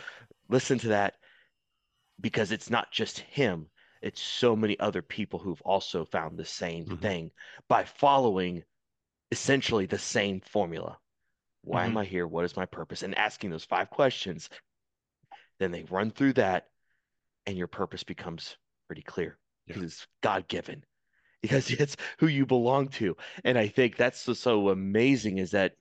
[0.48, 1.16] listen to that
[2.20, 3.68] because it's not just him,
[4.02, 7.00] it's so many other people who've also found the same Mhm.
[7.00, 7.30] thing
[7.68, 8.62] by following
[9.30, 10.98] essentially the same formula.
[11.62, 11.98] Why am Mhm.
[11.98, 12.26] I here?
[12.26, 13.02] What is my purpose?
[13.02, 14.50] And asking those five questions,
[15.58, 16.68] then they run through that,
[17.46, 18.56] and your purpose becomes
[18.86, 19.74] pretty clear Yeah.
[19.74, 20.84] because it's God given,
[21.42, 23.16] because it's who you belong to.
[23.44, 25.74] And I think that's so amazing is that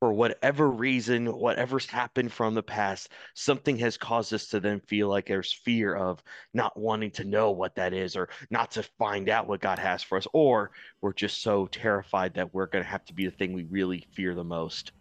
[0.00, 5.08] for whatever reason, whatever's happened from the past, something has caused us to then feel
[5.08, 6.22] like there's fear of
[6.54, 10.02] not wanting to know what that is or not to find out what God has
[10.02, 10.70] for us, or
[11.02, 14.06] we're just so terrified that we're going to have to be the thing we really
[14.14, 14.92] fear the most.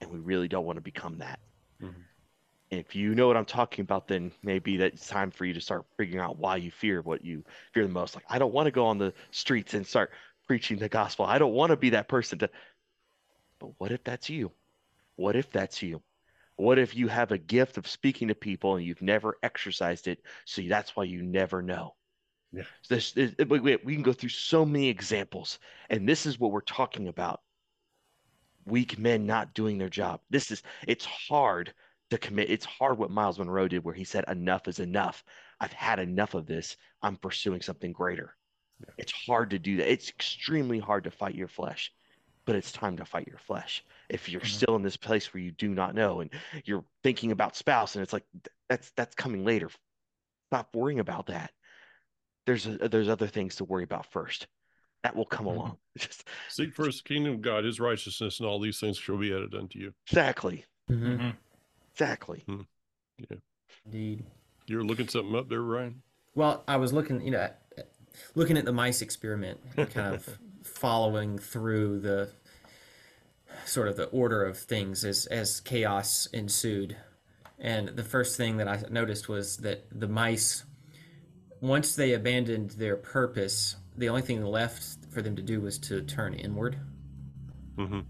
[0.00, 1.40] And we really don't want to become that.
[1.80, 2.11] Mhm.
[2.72, 5.60] If you know what I'm talking about, then maybe that it's time for you to
[5.60, 8.14] start figuring out why you fear what you fear the most.
[8.14, 10.10] Like, I don't want to go on the streets and start
[10.46, 11.26] preaching the gospel.
[11.26, 12.48] I don't want to be that person to.
[13.58, 14.52] But what if that's you?
[15.16, 16.00] What if that's you?
[16.56, 20.20] What if you have a gift of speaking to people and you've never exercised it,
[20.46, 21.94] so that's why you never know?
[22.54, 22.62] Yeah.
[22.88, 25.58] This, this, we can go through so many examples,
[25.90, 27.42] and this is what we're talking about.
[28.64, 30.20] Weak men not doing their job.
[30.30, 31.74] This is it's hard
[32.12, 32.50] to commit.
[32.50, 35.24] It's hard what Myles Munroe did, where he said, "Enough is enough.
[35.60, 36.76] I've had enough of this.
[37.02, 38.36] I'm pursuing something greater."
[38.98, 39.90] It's hard to do that.
[39.90, 41.92] It's extremely hard to fight your flesh,
[42.46, 43.84] but it's time to fight your flesh.
[44.10, 44.46] If you're Mhm.
[44.46, 46.32] still in this place where you do not know and
[46.64, 48.26] you're thinking about spouse, and it's like
[48.68, 49.70] that's that's coming later.
[50.50, 51.52] Stop worrying about that.
[52.46, 54.46] There's a, there's other things to worry about first.
[55.02, 55.54] That will come Mhm.
[55.56, 55.78] along.
[55.98, 59.32] Just Seek first the kingdom of God, his righteousness, and all these things shall be
[59.34, 59.94] added unto you.
[60.06, 60.64] exactly,
[61.96, 62.44] Mhm.
[62.48, 62.66] Mhm.
[63.18, 63.40] exactly.
[63.84, 64.24] Indeed.
[64.66, 66.02] You're looking something up there, Ryan?
[66.34, 67.90] Well, I was looking, you know, at- at-
[68.34, 72.30] looking at the mice experiment, and kind of following through the
[73.66, 76.96] sort of the order of things as as chaos ensued.
[77.58, 80.64] And the first thing that I noticed was that the mice,
[81.60, 86.02] once they abandoned their purpose, the only thing left for them to do was to
[86.02, 86.78] turn inward.
[87.76, 88.00] Mm-hmm.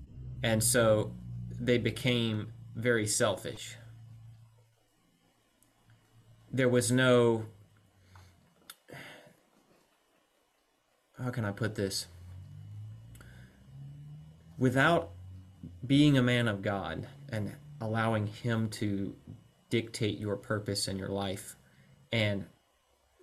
[0.42, 1.12] And so
[1.50, 3.76] they became very selfish.
[6.52, 7.46] There was no.
[11.18, 12.06] How can I put this?
[14.58, 15.10] Without
[15.86, 19.14] being a man of God and allowing Him to
[19.70, 21.56] dictate your purpose in your life,
[22.12, 22.46] and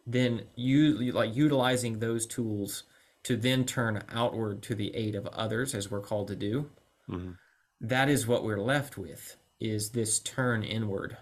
[0.08, 2.84] then you like utilizing those tools
[3.24, 6.72] to then turn outward to the aid of others, as we're called to do
[7.08, 7.38] Mhm.
[7.82, 11.18] that is what we're left with is this turn inward.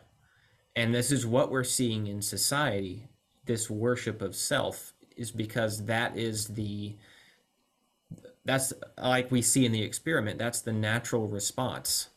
[0.76, 3.08] And this is what we're seeing in society.
[3.46, 6.96] This worship of self is because that is the
[8.46, 12.10] that's like we see in the experiment that's the natural response.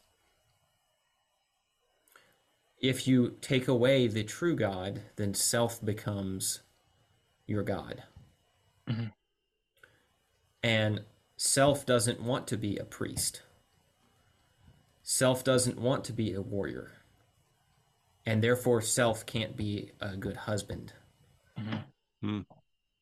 [2.81, 6.61] If you take away the true god then self becomes
[7.47, 8.03] your god.
[8.89, 9.13] Mhm.
[10.63, 11.05] and
[11.37, 13.43] self doesn't want to be a priest
[15.13, 16.93] Self doesn't want to be a warrior.
[18.27, 20.93] And therefore, self can't be a good husband
[21.59, 21.85] Mhm.
[22.21, 22.41] Hmm.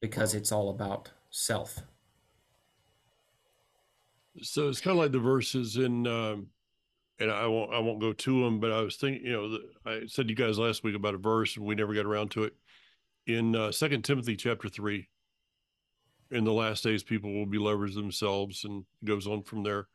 [0.00, 1.80] because it's all about self.
[4.40, 6.48] So it's kind of like the verses in, um,
[7.18, 9.70] and I won't I won't go to them, but I was thinking, you know, the,
[9.84, 12.30] I said to you guys last week about a verse, and we never got around
[12.30, 12.56] to it.
[13.26, 15.10] In uh, Second Timothy chapter three,
[16.30, 19.62] in the last days, people will be lovers of themselves, and it goes on from
[19.62, 19.88] there.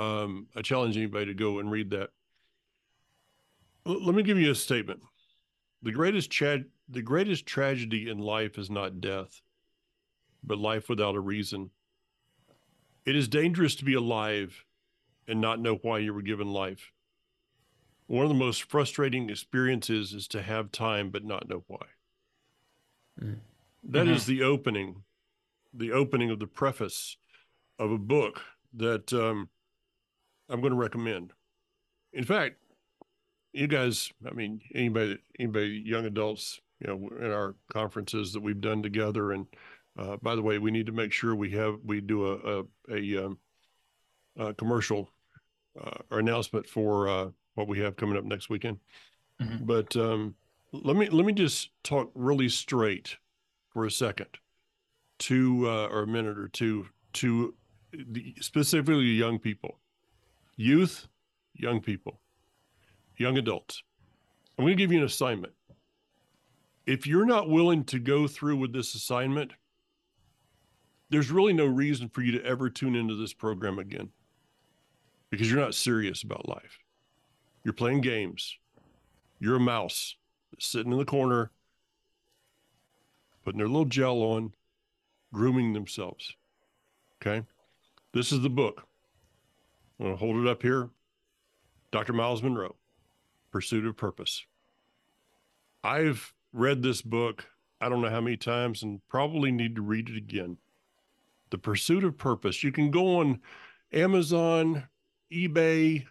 [0.00, 2.08] Um, I challenge anybody to go and read that.
[3.86, 5.00] L- let me give you a statement.
[5.82, 9.42] The greatest tra- the greatest tragedy in life is not death,
[10.42, 11.70] but life without a reason.
[13.04, 14.64] It is dangerous to be alive
[15.28, 16.92] and not know why you were given life.
[18.06, 21.86] One of the most frustrating experiences is to have time but not know why.
[23.22, 23.36] Mm.
[23.84, 25.02] That is the opening,
[25.74, 27.16] the opening of the preface
[27.78, 28.42] of a book
[28.74, 29.48] that um,
[30.50, 31.32] I'm going to recommend.
[32.12, 32.56] In fact,
[33.52, 38.60] you guys, I mean, anybody, anybody, young adults, you know, in our conferences that we've
[38.60, 39.46] done together, and
[39.98, 42.64] uh, by the way, we need to make sure we have we do a a,
[42.90, 43.38] a, um,
[44.38, 45.10] a commercial
[45.80, 48.78] uh, or announcement for uh, what we have coming up next weekend.
[49.40, 49.66] Mhm.
[49.66, 50.34] But um,
[50.72, 53.16] let me let me just talk really straight
[53.72, 54.28] for a second,
[55.20, 57.54] to uh, or a minute or two to
[57.92, 59.79] the, specifically young people,
[60.60, 61.08] youth,
[61.54, 62.20] young people,
[63.16, 63.82] young adults.
[64.58, 65.54] I'm going to give you an assignment.
[66.86, 69.52] If you're not willing to go through with this assignment,
[71.08, 74.10] there's really no reason for you to ever tune into this program again
[75.30, 76.78] because you're not serious about life.
[77.64, 78.58] You're playing games.
[79.38, 80.16] You're a mouse
[80.58, 81.52] sitting in the corner,
[83.44, 84.52] putting their little gel on,
[85.32, 86.34] grooming themselves.
[87.22, 87.46] Okay.
[88.12, 88.86] This is the book.
[90.00, 90.88] I'm going to hold it up here.
[91.92, 92.14] Dr.
[92.14, 92.76] Myles Munroe,
[93.52, 94.46] Pursuit of Purpose.
[95.84, 97.44] I've read this book,
[97.82, 100.56] I don't know how many times, and probably need to read it again.
[101.50, 102.64] The Pursuit of Purpose.
[102.64, 103.40] You can go on
[103.92, 104.88] Amazon,
[105.30, 106.06] eBay,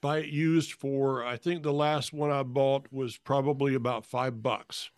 [0.00, 4.42] buy it used for, I think the last one I bought was probably about five
[4.42, 4.90] bucks.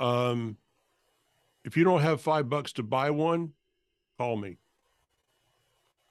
[0.00, 0.56] Um,
[1.62, 3.52] if you don't have five bucks to buy one,
[4.16, 4.56] call me.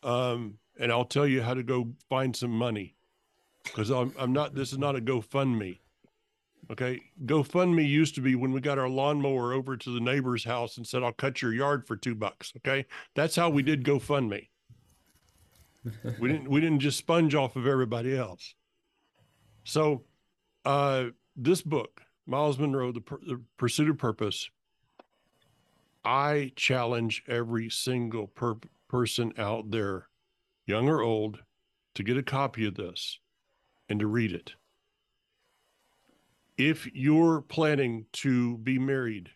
[0.03, 2.95] Um, and I'll tell you how to go find some money
[3.63, 5.79] because I'm, I'm not, this is not a GoFundMe.
[6.71, 7.01] Okay.
[7.25, 10.87] GoFundMe used to be when we got our lawnmower over to the neighbor's house and
[10.87, 12.53] said, I'll cut your yard for two bucks.
[12.57, 12.85] Okay.
[13.15, 14.47] That's how we did GoFundMe.
[16.19, 18.55] we didn't, we didn't just sponge off of everybody else.
[19.65, 20.03] So,
[20.65, 24.49] uh, this book, Myles Munroe, the, the Pursuit of Purpose,
[26.05, 28.55] I challenge every single per-
[28.93, 30.07] person out there,
[30.67, 31.39] young or old,
[31.95, 33.17] to get a copy of this
[33.89, 34.53] and to read it.
[36.59, 39.31] If you're planning to be married,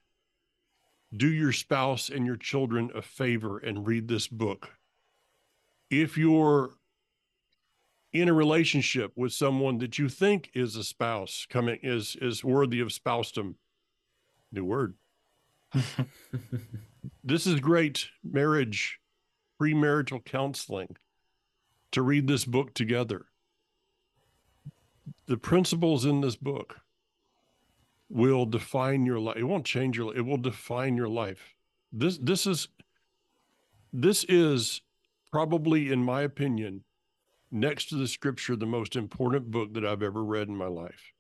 [1.16, 4.70] do your spouse and your children a favor and read this book.
[5.90, 6.76] If you're
[8.14, 12.80] in a relationship with someone that you think is a spouse coming is is worthy
[12.80, 13.56] of spousedom
[14.52, 14.94] new word
[17.24, 19.00] this is great marriage
[19.60, 20.96] premarital counseling
[21.92, 23.26] to read this book together
[25.26, 26.78] the principles in this book
[28.10, 30.18] will define your life it won't change your life.
[30.18, 31.56] it will define your life
[31.92, 32.68] this this is
[33.92, 34.82] this is
[35.32, 36.84] probably in my opinion
[37.52, 41.14] next to the scripture, the most important book that I've ever read in my life.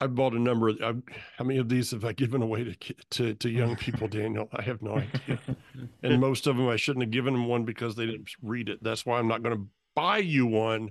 [0.00, 0.80] I bought a number of.
[0.82, 1.02] I've,
[1.36, 4.48] how many of these have I given away to to to young people, Daniel?
[4.52, 5.38] I have no idea.
[6.02, 8.82] and most of them, I shouldn't have given them one because they didn't read it.
[8.82, 10.90] That's why I'm not going to buy you one.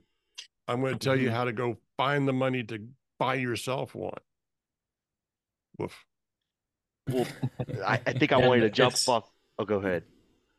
[0.68, 2.86] I'm going to tell you how to go find the money to
[3.18, 4.12] buy yourself one.
[5.78, 6.06] Woof.
[7.10, 7.26] Well,
[7.86, 9.30] I, I think I wanted to jump it's- off.
[9.60, 10.04] Oh, go ahead.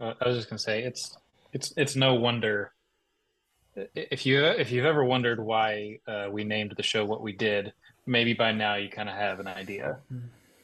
[0.00, 1.16] Uh, I was just gonna say it's
[1.52, 2.72] it's it's no wonder
[3.94, 7.72] if you if you've ever wondered why uh, we named the show what we did,
[8.08, 9.98] maybe by now you kind of have an idea.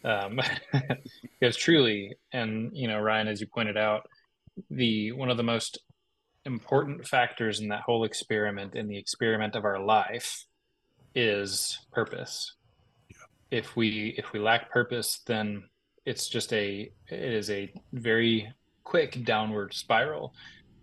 [0.02, 0.40] Um,
[1.38, 4.08] because truly, and you know, Ryan, as you pointed out,
[4.70, 5.78] the one of the most
[6.46, 10.44] important factors in that whole experiment, in the experiment of our life,
[11.14, 12.54] is purpose.
[13.50, 15.64] If we if we lack purpose, then
[16.06, 20.34] it's just a it is a very quick downward spiral.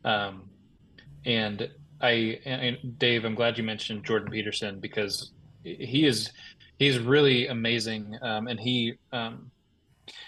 [0.04, 0.50] Um,
[1.26, 1.70] and
[2.02, 5.32] I and Dave, I'm glad you mentioned Jordan Peterson because
[5.64, 6.32] he is
[6.78, 9.52] he's really amazing, um, and he um,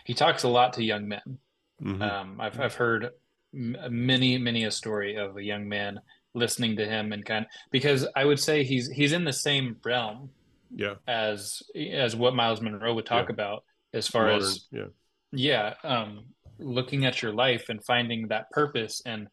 [0.05, 1.39] he talks a lot to young men.
[1.81, 2.01] Mhm.
[2.01, 3.09] Um, I've I've heard
[3.53, 5.99] m- many many a story of a young man
[6.35, 10.29] listening to him and kind because I would say he's he's in the same realm
[10.73, 10.95] yeah.
[11.07, 13.33] as as what Myles Munroe would talk Yeah.
[13.33, 13.63] about
[13.93, 14.85] as far Modern, as yeah.
[15.31, 16.25] yeah um
[16.59, 19.27] looking at your life and finding that purpose and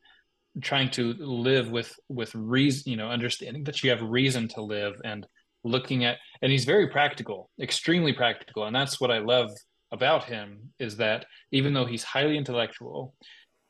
[0.61, 5.01] trying to live with with reason you know understanding that you have reason to live
[5.05, 5.27] and
[5.65, 8.65] looking at and he's very practical extremely practical.
[8.65, 9.51] And that's what i love
[9.93, 13.15] about him is that even though he's highly intellectual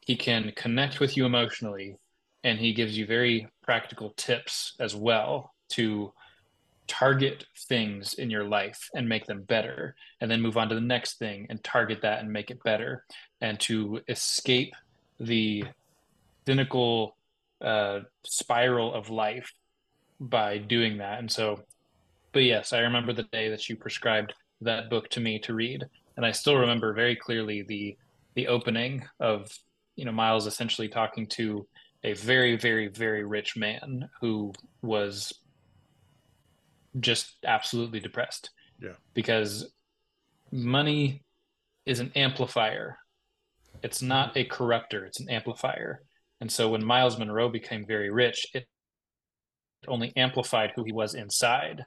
[0.01, 1.97] he can connect with you emotionally
[2.45, 6.12] and he gives you very practical tips as well to
[6.91, 10.80] target things in your life and make them better and then move on to the
[10.80, 13.05] next thing and target that and make it better
[13.41, 14.74] and to escape
[15.20, 15.62] the
[16.47, 17.16] cynical
[17.61, 19.53] uh, spiral of life
[20.18, 21.20] by doing that.
[21.20, 21.61] And so
[22.33, 25.85] but yes i remember the day that you prescribed that book to me to read
[26.16, 27.97] and i still remember very clearly the
[28.35, 29.51] the opening of
[29.97, 31.66] you know myles essentially talking to
[32.05, 34.53] a very very very rich man who
[34.83, 35.33] was
[36.99, 38.51] just absolutely depressed.
[38.83, 38.95] Yeah.
[39.12, 39.70] because
[40.51, 41.22] money
[41.85, 42.97] is an amplifier.
[43.83, 46.03] It's not a corruptor it's an amplifier.
[46.41, 48.66] And so when myles munroe became very rich it
[49.87, 51.85] only amplified who he was inside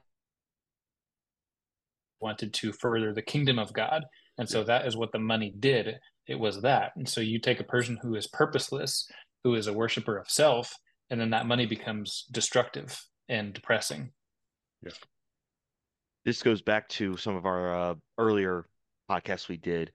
[2.23, 4.03] wanted to further the kingdom of god
[4.37, 7.59] and so that is what the money did it was that and so you take
[7.59, 9.07] a person who is purposeless
[9.43, 10.73] who is a worshiper of self
[11.09, 12.99] and then that money becomes destructive
[13.29, 14.11] and depressing
[14.83, 14.91] Yeah.
[16.25, 18.65] This goes back to some of our uh, earlier
[19.09, 19.91] podcasts we did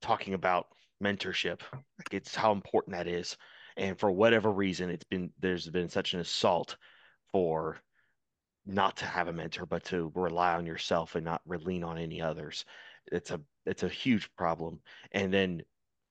[0.00, 0.68] talking about
[1.02, 1.60] mentorship.
[1.72, 3.36] Like it's how important that is.
[3.76, 6.76] And for whatever reason, it's been there's been such an assault
[7.32, 7.78] for
[8.66, 12.20] not to have a mentor, but to rely on yourself and not lean on any
[12.20, 12.64] others.
[13.12, 14.80] It's a it's a huge problem.
[15.12, 15.62] And then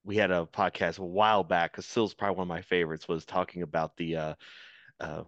[0.03, 3.25] we had a podcast a while back because Sill's probably one of my favorites was
[3.25, 4.33] talking about the uh,
[4.99, 5.23] uh,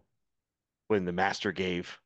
[0.88, 1.98] when the master gave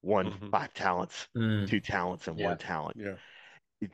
[0.00, 0.50] one Mhm.
[0.50, 1.68] five talents, Mm.
[1.68, 2.46] two talents, and Yeah.
[2.46, 2.96] one talent.
[2.98, 3.16] Yeah.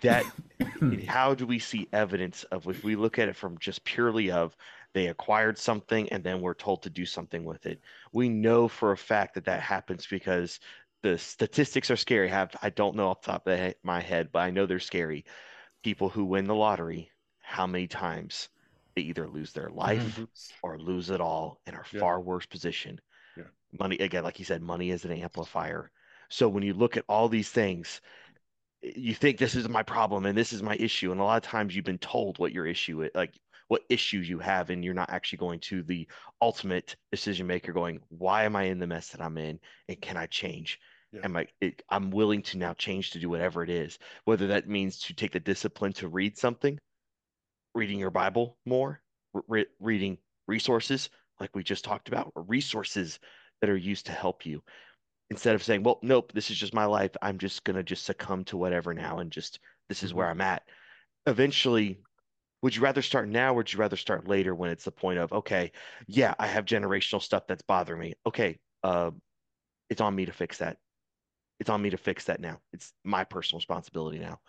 [0.03, 0.27] That
[1.09, 4.57] how do we see evidence of if we look at it from just purely of
[4.97, 7.83] they acquired something and then we're told to do something with it
[8.13, 10.61] we know for a fact that that happens because
[11.03, 14.41] the statistics are scary have i don't know off the top of my head but
[14.41, 15.27] i know they're scary
[15.85, 18.51] people who win the lottery how many times
[18.97, 20.29] they either lose their life Mhm.
[20.63, 22.01] or lose it all and are Yeah.
[22.01, 23.01] far worse position
[23.37, 23.45] Yeah.
[23.73, 25.91] money again like you said money is an amplifier
[26.31, 28.01] so when you look at all these things
[28.83, 31.49] you think this is my problem and this is my issue and a lot of
[31.51, 34.95] times you've been told what your issue is like what issues you have and you're
[34.95, 36.07] not actually going to the
[36.41, 39.59] ultimate decision maker going why am i in the mess that i'm in
[39.89, 40.79] and can i change
[41.13, 41.21] Yeah.
[41.25, 44.69] am i it, i'm willing to now change to do whatever it is whether that
[44.69, 46.79] means to take the discipline to read something
[47.75, 49.01] reading your bible more
[49.49, 51.11] re- reading resources
[51.41, 53.19] like we just talked about or resources
[53.61, 54.63] that are used to help you
[55.31, 57.11] instead of saying, well, nope, this is just my life.
[57.23, 59.59] I'm just going to just succumb to whatever now and just
[59.89, 60.19] this is mm-hmm.
[60.19, 60.63] where I'm at.
[61.27, 61.99] Eventually,
[62.63, 65.19] would you rather start now or would you rather start later when it's the point
[65.19, 65.73] of, okay,
[66.07, 68.15] yeah, I have generational stuff that's bothering me.
[68.27, 69.11] Okay, uh,
[69.91, 70.79] it's on me to fix that.
[71.61, 72.61] It's on me to fix that now.
[72.73, 74.41] It's my personal responsibility now.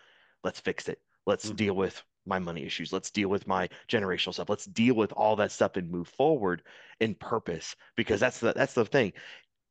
[0.44, 1.02] Let's fix it.
[1.26, 1.56] Let's Mhm.
[1.56, 2.92] deal with my money issues.
[2.94, 4.50] Let's deal with my generational stuff.
[4.50, 6.64] Let's deal with all that stuff and move forward
[7.00, 9.14] in purpose because that's the that's the thing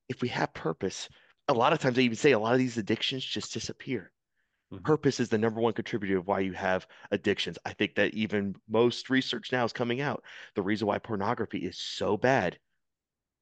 [0.09, 1.09] if we have purpose,
[1.49, 4.13] a lot of times I even say a lot of these addictions just disappear.
[4.73, 4.83] Mhm.
[4.85, 7.59] Purpose is the number one contributor of why you have addictions.
[7.65, 10.25] I think that even most research now is coming out.
[10.55, 12.59] The reason why pornography is so bad,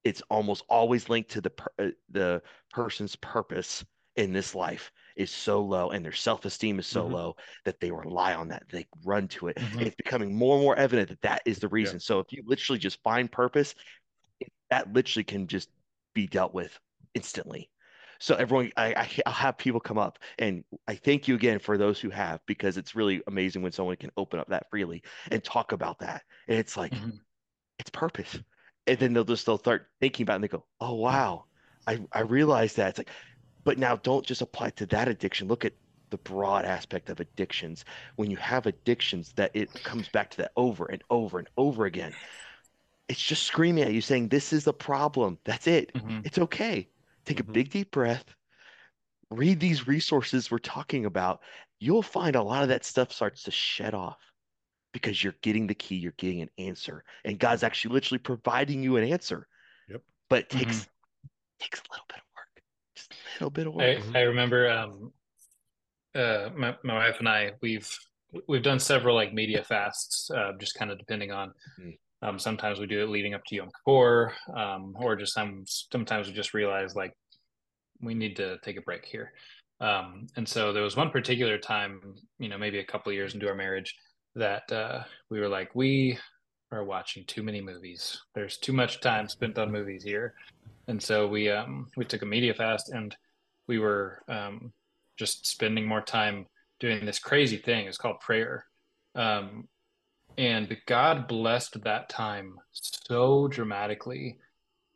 [0.05, 3.85] it's almost always linked to the per, uh, the person's purpose
[4.17, 7.11] in this life is so low and their self-esteem is so Mhm.
[7.11, 8.65] low that they rely on that.
[8.71, 9.59] They run to it.
[9.59, 9.87] Mhm.
[9.87, 12.01] It's becoming more and more evident that that is the reason.
[12.01, 13.75] So if you literally just find purpose,
[14.71, 15.71] that literally can just
[16.15, 16.79] be dealt with
[17.15, 17.71] instantly.
[18.21, 21.77] So everyone, I, I I'll have people come up, and I thank you again for
[21.79, 25.43] those who have because it's really amazing when someone can open up that freely and
[25.45, 26.25] talk about that.
[26.49, 27.25] And it's like Mhm.
[27.79, 28.43] it's purpose,
[28.87, 31.47] and then they'll just they'll start thinking about it and they go, oh wow,
[31.87, 32.91] I I realize that.
[32.91, 33.11] It's like,
[33.65, 35.49] but now don't just apply to that addiction.
[35.49, 35.75] Look at
[36.11, 37.85] the broad aspect of addictions.
[38.17, 41.87] When you have addictions, that it comes back to that over and over and over
[41.87, 42.17] again.
[43.09, 45.39] It's just screaming at you saying, This is the problem.
[45.45, 45.93] That's it.
[45.95, 46.25] Mhm.
[46.25, 46.91] It's okay.
[47.25, 47.53] Take a Mhm.
[47.53, 48.35] big deep breath.
[49.31, 51.43] Read these resources we're talking about.
[51.81, 54.21] You'll find a lot of that stuff starts to shed off
[54.93, 57.05] because you're getting the key, you're getting an answer.
[57.25, 59.49] And God's actually literally providing you an answer.
[59.89, 60.03] Yep.
[60.29, 60.89] But it takes
[61.59, 62.63] takes a little bit of work.
[62.95, 64.17] Just a little bit of I, work.
[64.17, 65.13] I remember um,
[66.15, 67.91] uh, my, my wife and I we've
[68.47, 71.53] we've done several like media fasts, uh, just kind of depending on.
[72.25, 76.27] Um, sometimes we do it leading up to Yom Kippur, um, or just some sometimes
[76.27, 77.13] we just realize like
[78.01, 79.33] we need to take a break here.
[79.81, 82.01] Um, and so there was one particular time,
[82.39, 83.95] you know, maybe a couple years into our marriage,
[84.35, 86.19] that uh, we were like, we
[86.73, 88.23] are watching too many movies.
[88.35, 90.35] There's too much time spent on movies here,
[90.89, 93.15] and so we um, we took a media fast, and
[93.69, 94.73] we were um,
[95.19, 96.47] just spending more time
[96.81, 97.87] doing this crazy thing.
[97.87, 98.65] It's called prayer,
[99.15, 99.69] um,
[100.39, 104.39] and God blessed that time so dramatically.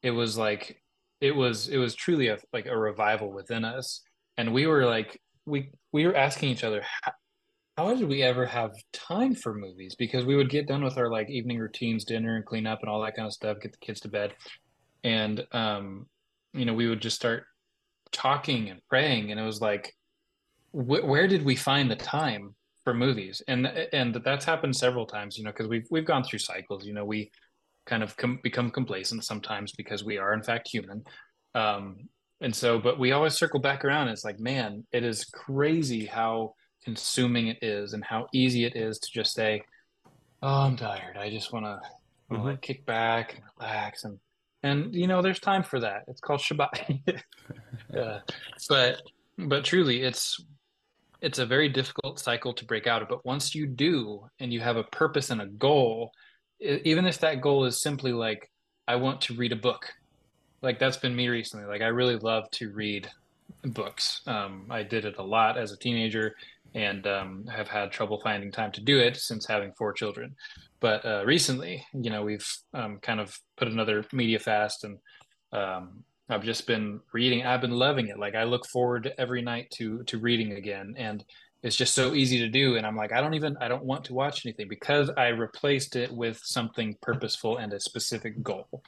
[0.03, 0.83] It was like
[1.21, 4.03] it was it was truly a like a revival within us,
[4.37, 7.13] and we were like we we were asking each other how,
[7.77, 9.95] how did we ever have time for movies?
[9.97, 12.91] Because we would get done with our like evening routines dinner and clean up and
[12.91, 14.35] all that kind of stuff get the kids to bed.
[15.05, 16.07] And um
[16.53, 17.45] you know we would just start
[18.13, 19.31] talking and praying.
[19.31, 19.95] And it was like
[20.73, 22.55] wh- where did we find the time
[22.89, 23.67] for movies and
[24.01, 27.05] and that's happened several times you know because we've we've gone through cycles you know
[27.05, 27.31] we
[27.85, 30.99] kind of com- become complacent sometimes because we are in fact human.
[31.55, 31.85] Um
[32.41, 36.55] and so but we always circle back around it's like man it is crazy how
[36.83, 39.61] consuming it is and how easy it is to just say
[40.43, 41.17] oh i'm tired.
[41.19, 41.77] I just want to
[42.31, 42.45] Mhm.
[42.45, 44.19] like kick back and relax and
[44.63, 46.05] and you know there's time for that.
[46.09, 46.77] It's called shabbat.
[48.03, 48.21] Uh,
[48.69, 49.03] but
[49.53, 50.27] but truly it's
[51.21, 54.61] it's a very difficult cycle to break out of but once you do and you
[54.61, 56.13] have a purpose and a goal
[56.61, 58.51] even if that goal is simply like
[58.87, 59.93] i want to read a book
[60.63, 63.09] like that's been me recently like i really love to read
[63.65, 64.21] books.
[64.27, 66.35] Um, i did it a lot as a teenager
[66.75, 70.37] and um, have had trouble finding time to do it since having four children.
[70.81, 74.99] But uh, recently you know we've um, kind of put another media fast and
[75.53, 77.47] um, I've just been reading.
[77.47, 78.19] I've been loving it.
[78.19, 81.25] Like I look forward every night to to reading again, and
[81.63, 82.77] it's just so easy to do.
[82.77, 85.97] And I'm like, I don't even I don't want to watch anything because I replaced
[85.97, 88.83] it with something purposeful and a specific goal.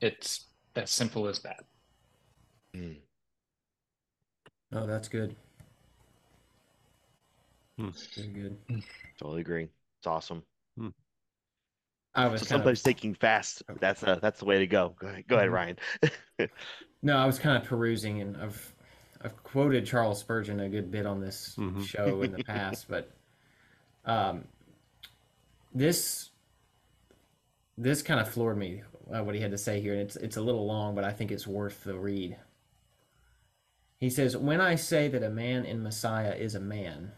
[0.00, 1.60] It's as simple as that.
[2.74, 2.96] Mm.
[4.72, 5.36] Oh, that's good.
[7.78, 7.90] Hmm.
[8.16, 8.56] Very good.
[9.18, 9.68] Totally agree.
[10.00, 10.42] It's awesome.
[12.14, 14.94] I was So kind sometimes of thinking fast, that's uh that's the way to go.
[14.98, 15.52] Go ahead, go ahead, Mhm.
[15.52, 15.76] Ryan.
[17.02, 18.72] no, I was kind of perusing, and I've
[19.22, 21.84] I've quoted Charles Spurgeon a good bit on this Mhm.
[21.84, 23.10] show in the past, but
[24.04, 24.44] um,
[25.74, 26.30] this
[27.78, 28.82] this kind of floored me
[29.12, 29.92] uh, what he had to say here.
[29.92, 32.36] And it's it's a little long, but I think it's worth the read.
[33.98, 37.12] He says, "When I say that a man in Messiah is a man,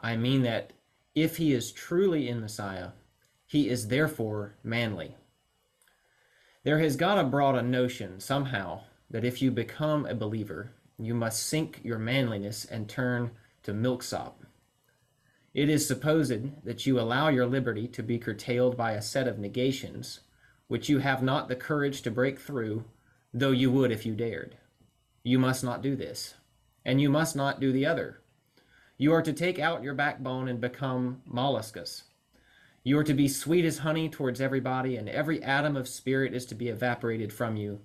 [0.00, 0.72] I mean that
[1.14, 2.90] if he is truly in Messiah,
[3.46, 5.16] he is therefore manly."
[6.64, 11.46] There has got abroad a notion somehow that if you become a believer, you must
[11.46, 13.30] sink your manliness and turn
[13.62, 14.42] to milksop.
[15.54, 19.38] It is supposed that you allow your liberty to be curtailed by a set of
[19.38, 20.20] negations,
[20.66, 22.84] which you have not the courage to break through,
[23.32, 24.56] though you would if you dared.
[25.22, 26.34] You must not do this,
[26.84, 28.20] and you must not do the other.
[28.98, 32.04] You are to take out your backbone and become molluscous.
[32.84, 36.46] You are to be sweet as honey towards everybody, and every atom of spirit is
[36.46, 37.80] to be evaporated from you.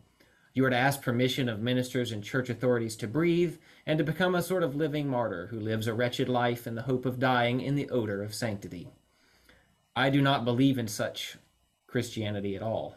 [0.53, 4.35] You are to ask permission of ministers and church authorities to breathe, and to become
[4.35, 7.59] a sort of living martyr who lives a wretched life in the hope of dying
[7.59, 8.89] in the odor of sanctity.
[9.95, 11.37] I do not believe in such
[11.87, 12.95] Christianity at all.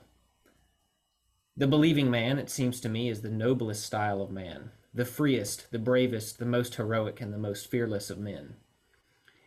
[1.57, 5.71] The believing man, it seems to me, is the noblest style of man, the freest,
[5.71, 8.57] the bravest, the most heroic, and the most fearless of men.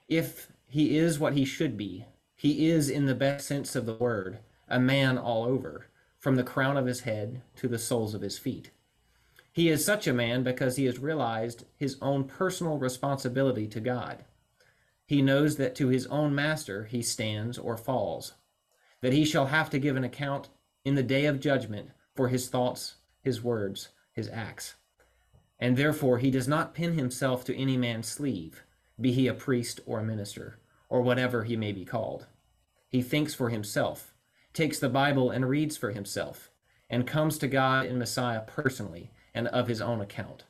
[0.07, 2.05] If he is what he should be,
[2.35, 5.85] he is, in the best sense of the word, a man all over,
[6.19, 8.71] from the crown of his head to the soles of his feet.
[9.51, 14.23] He is such a man because he has realized his own personal responsibility to God.
[15.05, 18.33] He knows that to his own master he stands or falls,
[19.01, 20.49] that he shall have to give an account
[20.85, 24.75] in the day of judgment for his thoughts, his words, his acts.
[25.59, 28.63] And therefore he does not pin himself to any man's sleeve,
[28.99, 30.59] be he a priest or a minister,
[30.89, 32.27] or whatever he may be called.
[32.87, 34.08] He thinks for himself,
[34.59, 36.51] takes the Bible and reads for himself,
[36.89, 40.43] and comes to God and Messiah personally and of his own account.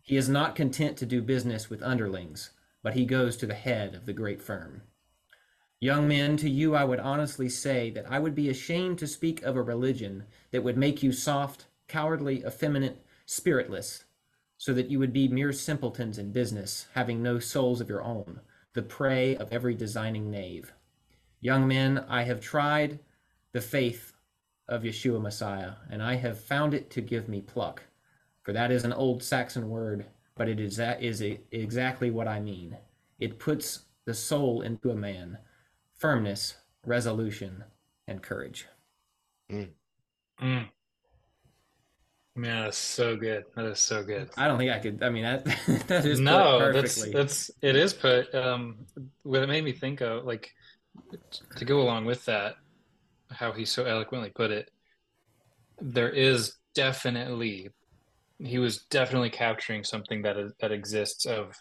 [0.00, 3.94] He is not content to do business with underlings, but he goes to the head
[3.94, 4.84] of the great firm.
[5.80, 9.42] Young men, to you I would honestly say that I would be ashamed to speak
[9.42, 14.04] of a religion that would make you soft, cowardly, effeminate, spiritless,
[14.56, 18.40] so that you would be mere simpletons in business, having no souls of your own,
[18.72, 20.72] the prey of every designing knave.
[21.42, 22.98] Young men, I have tried
[23.56, 24.12] the faith
[24.68, 27.84] of Yeshua Messiah, and I have found it to give me pluck.
[28.42, 30.04] For that is an old Saxon word,
[30.34, 32.76] but it is that is a, exactly what I mean.
[33.18, 35.38] It puts the soul into a man,
[35.94, 37.64] firmness, resolution,
[38.06, 38.66] and courage.
[39.50, 39.70] Mm.
[40.42, 40.68] Man,
[42.34, 43.46] that's so good.
[43.56, 44.28] That is so good.
[44.36, 45.02] I don't think I could.
[45.02, 45.44] I mean, that
[45.86, 47.18] that is put no, that's perfectly.
[47.18, 48.34] that's it is put.
[48.34, 48.84] Um,
[49.22, 50.52] what it made me think of, like,
[51.56, 52.56] to go along with that,
[53.30, 54.70] how he so eloquently put it.
[55.80, 57.70] There is definitely,
[58.38, 61.54] he was definitely capturing something that is, that exists of,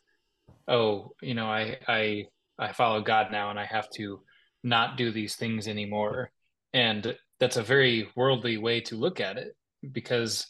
[0.67, 2.25] oh, you know, I I
[2.57, 4.21] I follow God now, and I have to
[4.63, 6.31] not do these things anymore,
[6.73, 9.55] and that's a very worldly way to look at it
[9.91, 10.47] because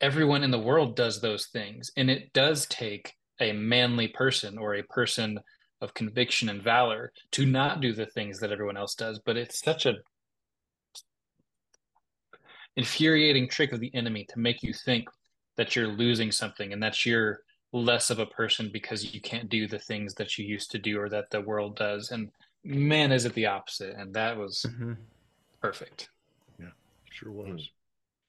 [0.00, 4.74] everyone in the world does those things and it does take a manly person or
[4.74, 5.38] a person
[5.80, 9.60] of conviction and valor to not do the things that everyone else does but it's
[9.60, 9.94] such a
[12.76, 15.08] infuriating trick of the enemy to make you think
[15.56, 17.40] that you're losing something and that you're
[17.72, 20.98] less of a person because you can't do the things that you used to do
[21.00, 22.30] or that the world does and
[22.64, 24.98] man is it the opposite and that was Mhm.
[25.60, 26.10] perfect
[26.58, 26.70] Yeah,
[27.10, 27.70] Sure was.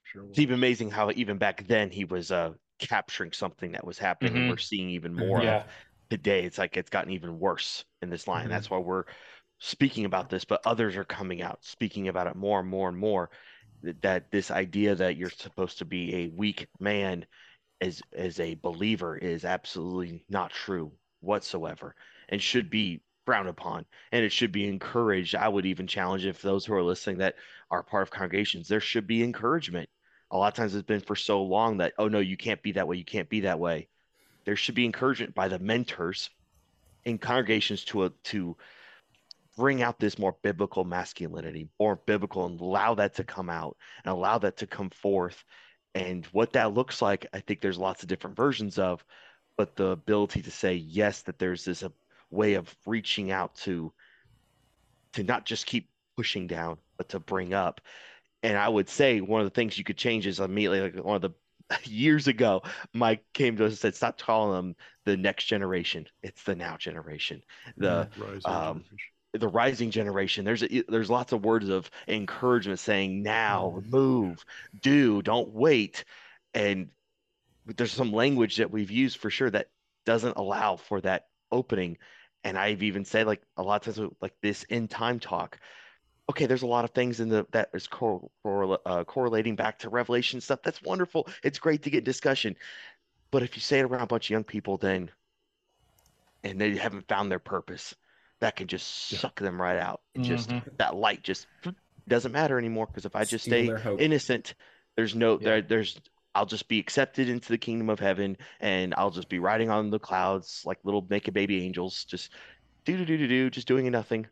[0.03, 0.31] Sure was.
[0.31, 4.35] It's even amazing how even back then he was uh capturing something that was happening
[4.37, 4.49] and Mhm.
[4.49, 5.63] we're seeing even more yeah of
[6.09, 6.43] today.
[6.43, 8.49] It's like it's gotten even worse in this line.
[8.49, 8.49] Mhm.
[8.49, 9.05] That's why we're
[9.59, 12.97] speaking about this, but others are coming out speaking about it more and more and
[12.97, 13.29] more.
[14.01, 17.25] That, this idea that you're supposed to be a weak man
[17.81, 21.95] as as a believer is absolutely not true whatsoever
[22.29, 25.35] and should be frowned upon and it should be encouraged.
[25.35, 27.35] I would even challenge if those who are listening that
[27.71, 29.89] are part of congregations, there should be encouragement.
[30.31, 32.73] A lot of times it's been for so long that, oh no, you can't be
[32.73, 33.87] that way, you can't be that way.
[34.45, 36.29] There should be encouragement by the mentors
[37.03, 38.55] in congregations to uh, to
[39.57, 44.11] bring out this more biblical masculinity, more biblical, and allow that to come out and
[44.11, 45.43] allow that to come forth
[45.95, 49.05] And what that looks like, I think there's lots of different versions of,
[49.57, 51.93] but the ability to say yes, that there's this a
[52.31, 53.93] way of reaching out to
[55.13, 57.81] to not just keep pushing down, but to bring up.
[58.43, 61.17] And I would say one of the things you could change is immediately like one
[61.17, 61.33] of the
[61.89, 64.75] years ago, Mike came to us and said, "Stop calling them
[65.05, 66.07] the next generation.
[66.23, 67.43] It's the now generation.
[67.77, 69.14] The Rising um, generation.
[69.37, 70.45] The rising generation.
[70.45, 74.43] There's a, there's lots of words of encouragement saying now, move,
[74.81, 76.03] do, don't wait,
[76.53, 76.89] and
[77.65, 79.69] there's some language that we've used for sure that
[80.05, 81.97] doesn't allow for that opening.
[82.43, 85.59] And I've even said like a lot of times like this in time talk.
[86.29, 89.79] Okay, there's a lot of things in the that is cor- correla- uh, correlating back
[89.79, 90.61] to Revelation stuff.
[90.63, 91.27] That's wonderful.
[91.43, 92.55] It's great to get discussion,
[93.31, 95.11] but if you say it around a bunch of young people, then
[96.43, 97.95] and they haven't found their purpose,
[98.39, 99.19] that can just Yeah.
[99.19, 100.01] suck them right out.
[100.13, 100.77] It just Mhm.
[100.77, 101.47] that light just
[102.07, 104.53] doesn't matter anymore because if I just Steal stay innocent,
[104.95, 105.45] there's no Yeah.
[105.45, 105.99] there there's
[106.35, 109.89] I'll just be accepted into the kingdom of heaven and I'll just be riding on
[109.89, 112.33] the clouds like little naked baby angels, just
[112.83, 114.27] do do do do do, just doing nothing.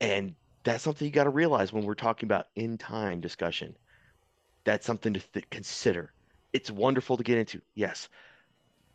[0.00, 3.76] And that's something you got to realize when we're talking about in time discussion.
[4.62, 6.12] That's something to th- consider.
[6.52, 7.60] It's wonderful to get into.
[7.74, 8.08] Yes.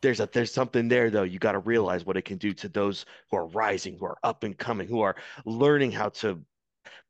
[0.06, 1.24] There's a there's something there though.
[1.24, 4.18] You got to realize what it can do to those who are rising, who are
[4.24, 6.40] up and coming, who are learning how to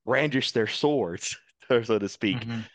[0.06, 1.38] brandish their swords,
[1.70, 2.66] so to speak Mhm.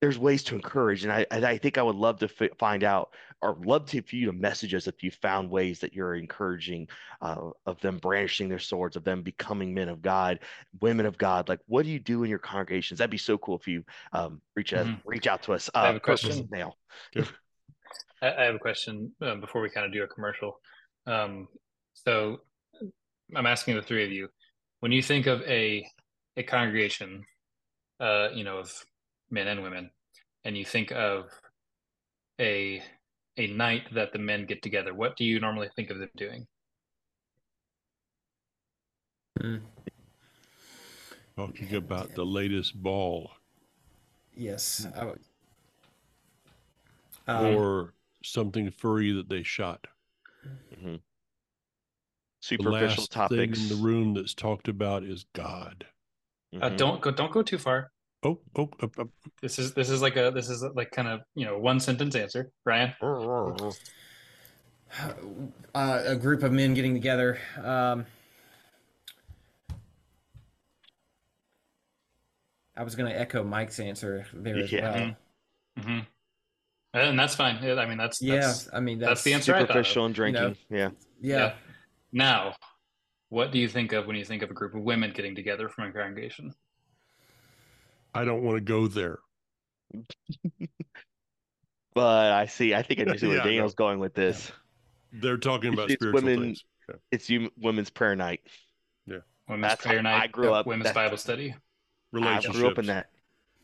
[0.00, 3.14] there's ways to encourage and I, I think I would love to fi- find out
[3.40, 6.88] or love to for you to message us if you found ways that you're encouraging
[7.22, 10.40] uh, of them brandishing their swords of them becoming men of God
[10.80, 13.56] women of God like what do you do in your congregations that'd be so cool
[13.56, 15.00] if you um, reach out Mhm.
[15.06, 16.48] reach out to us I have uh, a question.
[16.50, 16.76] Nail.
[18.22, 20.60] I, I have a question uh, before we kind of do a commercial.
[21.06, 21.48] Um,
[21.94, 22.38] so
[23.34, 24.28] I'm asking the three of you,
[24.80, 25.86] when you think of a
[26.36, 27.24] a congregation,
[28.00, 28.72] uh, you know, of
[29.30, 29.90] men and women,
[30.44, 31.26] and you think of
[32.40, 32.82] a
[33.36, 36.46] a night that the men get together, what do you normally think of them doing?
[39.40, 39.56] Hmm.
[41.36, 43.32] Talking about the latest ball
[44.36, 44.86] Yes.
[44.94, 45.20] I would.
[47.26, 49.86] Um, or something furry that they shot.
[50.72, 51.00] Mhm.
[51.00, 51.00] The
[52.46, 55.86] superficial last topics thing in the room that's talked about is God.
[56.60, 56.76] Uh, Mhm.
[56.76, 57.90] don't go don't go too far.
[58.22, 59.08] Oh, oh, up, up.
[59.40, 62.14] This is this is like a this is like kind of you know one sentence
[62.14, 62.94] answer, Brian.
[65.74, 67.38] uh, a group of men getting together.
[67.62, 68.06] Um,
[72.76, 74.80] I was going to echo Mike's answer there as Yeah.
[74.82, 75.16] well.
[75.84, 76.00] hmm
[76.94, 77.56] And that's fine.
[77.56, 80.14] I mean that's Yeah, that's I mean that's that's, the answer I thought superficial and
[80.14, 80.90] drinking yeah
[81.20, 81.52] Yeah, Yeah.
[82.12, 82.54] Now,
[83.30, 85.68] what do you think of when you think of a group of women getting together
[85.68, 86.54] from a congregation?
[88.14, 89.18] I don't want to go there.
[91.94, 93.50] but I see I think I just see where Yeah, I know.
[93.50, 94.52] Daniel's going with this
[95.12, 96.64] They're talking about it's spiritual women- things.
[96.88, 96.94] Yeah.
[97.10, 98.40] it's you women's prayer night
[99.06, 99.18] Yeah,
[99.48, 101.54] Women's That's prayer night, I grew uh, up- women's Bible study.
[102.14, 103.08] I grew up in that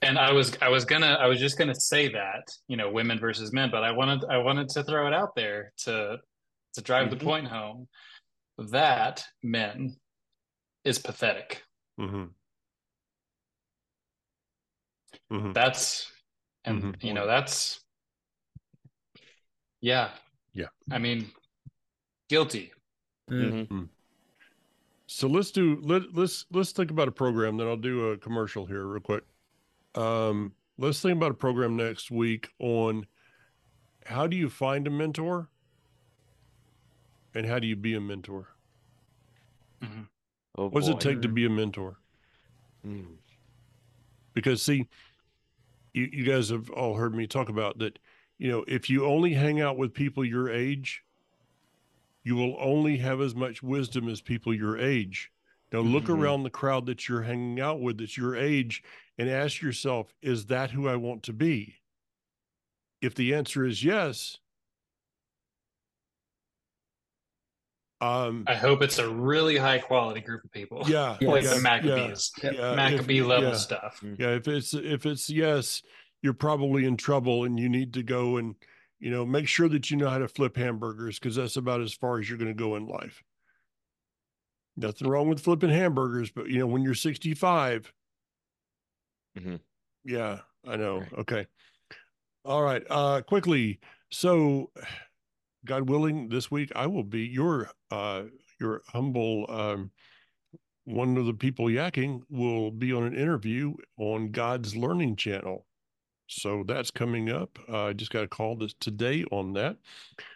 [0.03, 3.19] And I was I was gonna I was just gonna say that, you know, women
[3.19, 6.17] versus men, but I wanted I wanted to throw it out there to
[6.75, 7.11] to drive Mhm.
[7.19, 7.89] the point home
[8.59, 9.97] that men
[10.85, 11.63] is pathetic.
[12.01, 12.25] mm-hmm.
[15.33, 15.53] Mm-hmm.
[15.53, 16.11] That's
[16.65, 17.05] and Mhm.
[17.05, 17.81] you know that's
[19.81, 20.13] yeah.
[20.55, 20.69] Yeah.
[20.91, 21.31] I mean
[22.29, 22.73] guilty.
[23.31, 23.67] Mm.
[23.69, 23.89] Mhm.
[25.07, 27.57] So let's do let let's let's think about a program.
[27.59, 29.25] Then I'll do a commercial here real quick.
[29.95, 33.07] Um, let's think about a program next week on
[34.07, 35.49] how do you find a mentor
[37.35, 38.49] and how do you be a mentor.
[39.83, 41.99] oh What does it take to be a mentor?
[42.87, 43.17] Mm.
[44.35, 44.87] Because see,
[45.93, 47.99] you you guys have all heard me talk about that.
[48.39, 51.03] You know, if you only hang out with people your age,
[52.25, 55.31] you will only have as much wisdom as people your age.
[55.73, 56.19] Now look Mhm.
[56.19, 58.83] around the crowd that you're hanging out with that's your age
[59.21, 61.75] and ask yourself, is that who I want to be?
[63.03, 64.39] If the answer is yes,
[68.01, 70.83] um, I hope it's a really high quality group of people.
[70.87, 71.55] yeah, like Yes.
[71.55, 72.33] the Maccabees.
[72.43, 72.55] Yep.
[72.55, 73.57] yeah, if- Maccabee level yeah.
[73.57, 74.03] stuff.
[74.19, 75.83] Yeah, if it's if it's yes,
[76.23, 78.55] you're probably in trouble and you need to go and
[79.01, 81.93] you know make sure that you know how to flip hamburgers because that's about as
[81.93, 83.23] far as you're going to go in life.
[84.79, 87.93] Nothing wrong with flipping hamburgers, but you know when you're 65.
[89.39, 89.61] Mhm.
[90.05, 91.01] Yeah, I know.
[91.01, 91.13] Right.
[91.19, 91.47] Okay.
[92.45, 92.83] All right.
[92.89, 93.81] Uh quickly.
[94.11, 94.71] So
[95.65, 98.25] God willing, this week I will be your uh
[98.59, 99.91] your humble um
[100.85, 105.67] one of the people yakking will be on an interview on God's Learning Channel.
[106.27, 107.59] So that's coming up.
[107.69, 109.77] Uh, I just got a call this today on that.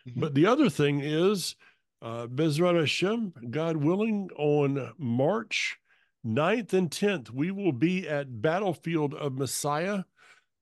[0.06, 0.20] Mhm.
[0.20, 1.56] But the other thing is,
[2.02, 5.78] uh, Bezrat Hashem, God willing, on March
[6.26, 10.04] 9th and 10th, we will be at Battlefield of Messiah,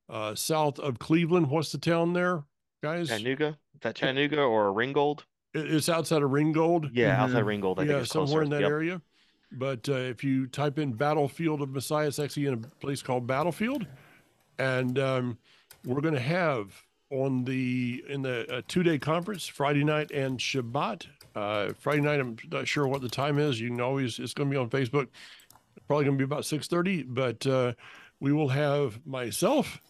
[0.09, 1.49] uh, south of Cleveland.
[1.51, 2.43] What's the town there,
[2.83, 3.09] guys?
[3.09, 3.49] Chattanooga?
[3.75, 5.25] Is that Chattanooga or Ringgold?
[5.55, 6.91] It's outside of Ringgold.
[6.93, 7.47] Yeah, outside Mhm.
[7.47, 7.81] Ringgold.
[7.81, 8.71] I yeah, somewhere in that Yep.
[8.71, 9.03] area.
[9.53, 13.27] But uh, if you type in Battlefield of Messiah, it's actually in a place called
[13.27, 13.87] Battlefield,
[14.59, 15.39] and um,
[15.85, 16.75] we're going to have
[17.11, 21.07] on the in the uh, two day conference Friday night and Shabbat.
[21.35, 23.61] Uh, Friday night, I'm not sure what the time is.
[23.61, 25.09] You can always it's going to be on Facebook.
[25.89, 27.73] Probably going to be about six thirty, but uh,
[28.21, 29.81] we will have myself,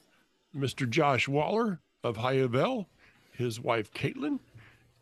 [0.57, 0.89] Mr.
[0.89, 2.89] Josh Waller of Hyavel,
[3.33, 4.39] his wife Caitlin,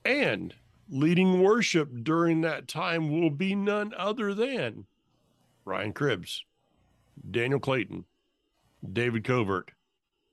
[0.05, 0.55] and
[0.91, 4.87] leading worship during that time will be none other than
[5.65, 6.41] Ryan Cribbs,
[7.31, 8.05] Daniel Clayton,
[8.93, 9.71] David Covert,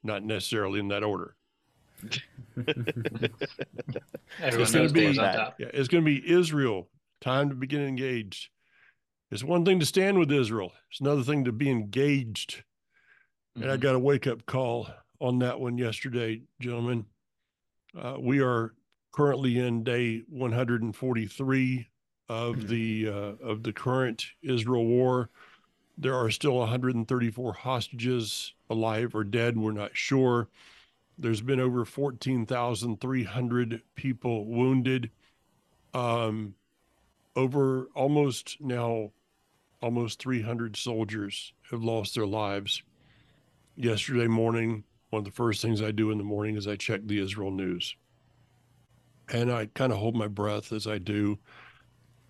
[0.04, 1.36] not necessarily in that order.
[4.40, 5.36] It's gonna be- Dave's on that.
[5.36, 5.56] top.
[5.60, 6.88] Yeah, it's going to be Israel.
[7.22, 8.50] Time to begin engaged.
[9.30, 10.72] It's one thing to stand with Israel.
[10.90, 12.64] It's another thing to be engaged.
[13.56, 13.82] And I Mhm.
[13.82, 17.06] got a wake up call on that one yesterday, gentlemen.
[17.96, 18.74] Uh, we are
[19.12, 21.88] currently in day 143
[22.30, 25.30] of the uh, of the current Israel war.
[25.98, 29.58] There are still 134 hostages alive or dead.
[29.58, 30.50] We're not sure.
[31.18, 35.10] There's been over 14,300 people wounded.
[35.94, 36.56] Um,
[37.36, 39.12] over almost now,
[39.82, 42.84] almost 300 soldiers have lost their lives
[43.78, 47.02] yesterday morning, one of the first things I do in the morning is I check
[47.06, 47.96] the Israel news.
[49.32, 51.38] And I kind of hold my breath as I do.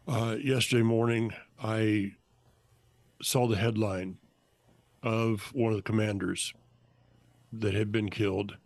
[0.08, 1.32] Uh, yesterday morning,
[1.62, 2.14] I
[3.22, 4.18] saw the headline
[5.02, 6.54] of one of the commanders
[7.54, 8.58] that had been killed.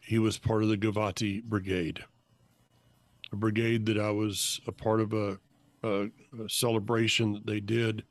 [0.00, 2.04] He was part of the Givati Brigade,
[3.32, 5.38] a brigade that I was a part of a,
[5.82, 6.08] a,
[6.48, 8.04] celebration that they did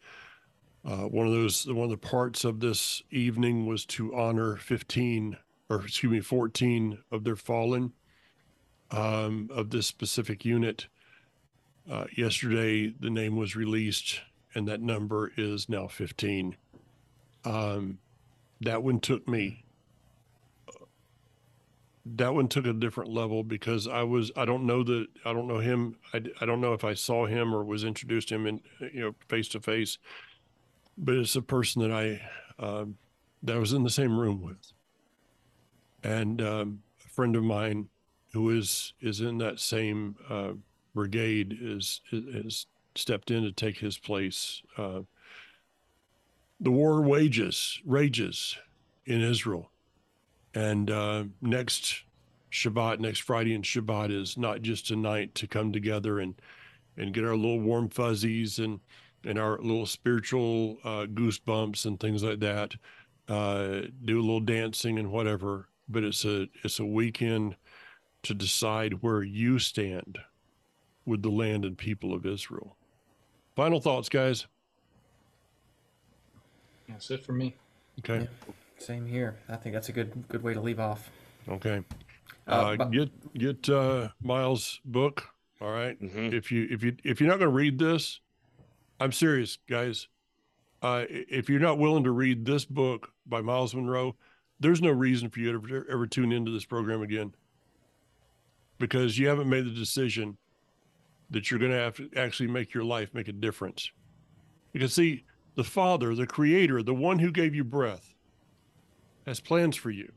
[0.85, 5.37] uh, one of those, one of the parts of this evening was to honor 15,
[5.69, 7.93] or excuse me, 14 of their fallen
[8.91, 10.87] um, of this specific unit.
[11.89, 14.21] Uh, yesterday, the name was released,
[14.55, 16.55] and that number is now 15.
[17.43, 17.99] Um,
[18.61, 19.65] that one took me.
[22.05, 25.47] That one took a different level because I was, I don't know that, I don't
[25.47, 25.97] know him.
[26.13, 28.61] I, I don't know if I saw him or was introduced to him in,
[28.93, 29.97] you know, face to face
[30.99, 32.21] but it's a person that I
[32.63, 32.97] um,
[33.41, 34.73] that I was in the same room with,
[36.03, 37.87] and um, a friend of mine
[38.33, 40.51] who is is in that same uh,
[40.93, 44.61] brigade is is stepped in to take his place.
[44.77, 45.01] Uh,
[46.59, 48.57] the war wages rages
[49.05, 49.71] in Israel,
[50.53, 52.03] and uh, next
[52.51, 56.35] Shabbat, next Friday and Shabbat is not just a night to come together and
[56.97, 58.79] and get our little warm fuzzies and
[59.23, 62.73] and our little spiritual uh, goosebumps and things like that.
[63.27, 67.55] Uh, do a little dancing and whatever, but it's a it's a weekend
[68.23, 70.17] to decide where you stand
[71.05, 72.75] with the land and people of Israel.
[73.55, 74.47] Final thoughts, guys.
[76.87, 77.55] That's it for me.
[77.99, 78.27] Okay,
[78.79, 79.37] Same here.
[79.47, 81.09] I think that's a good good way to leave off.
[81.47, 81.83] okay.
[82.47, 85.25] Uh, Uh, but- get get uh, Myles' book.
[85.61, 85.99] All right.
[86.01, 86.33] Mhm.
[86.33, 88.19] If you if you if you're not going to read this,
[88.99, 90.07] I'm serious, guys.
[90.81, 94.15] Uh, if you're not willing to read this book by Myles Munroe,
[94.61, 97.33] there's no reason for you to ever, ever tune into this program again
[98.77, 100.37] because you haven't made the decision
[101.29, 103.91] that you're going to have to actually make your life make a difference.
[104.71, 105.25] Because, see,
[105.55, 108.15] the Father, the Creator, the one who gave you breath,
[109.25, 110.11] has plans for you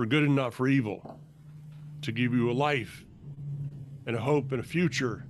[0.00, 1.20] for good and not for evil,
[2.00, 3.04] to give you a life
[4.06, 5.26] and a hope and a future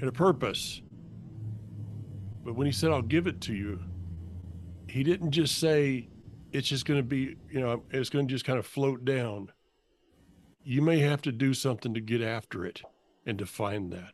[0.00, 0.80] and a purpose.
[2.42, 3.80] But when he said, I'll give it to you,
[4.88, 6.08] he didn't just say,
[6.52, 9.52] it's just going to be, you know, it's going to just kind of float down.
[10.64, 12.80] You may have to do something to get after it
[13.26, 14.12] and to find that.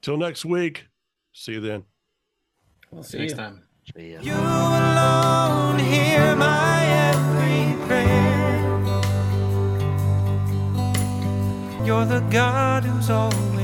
[0.00, 0.88] Till next week,
[1.32, 1.84] see you then.
[2.90, 3.36] We'll see Next you.
[3.36, 3.62] time.
[3.96, 4.20] See ya.
[4.20, 6.71] You alone hear my
[11.84, 13.61] You're the God who's always.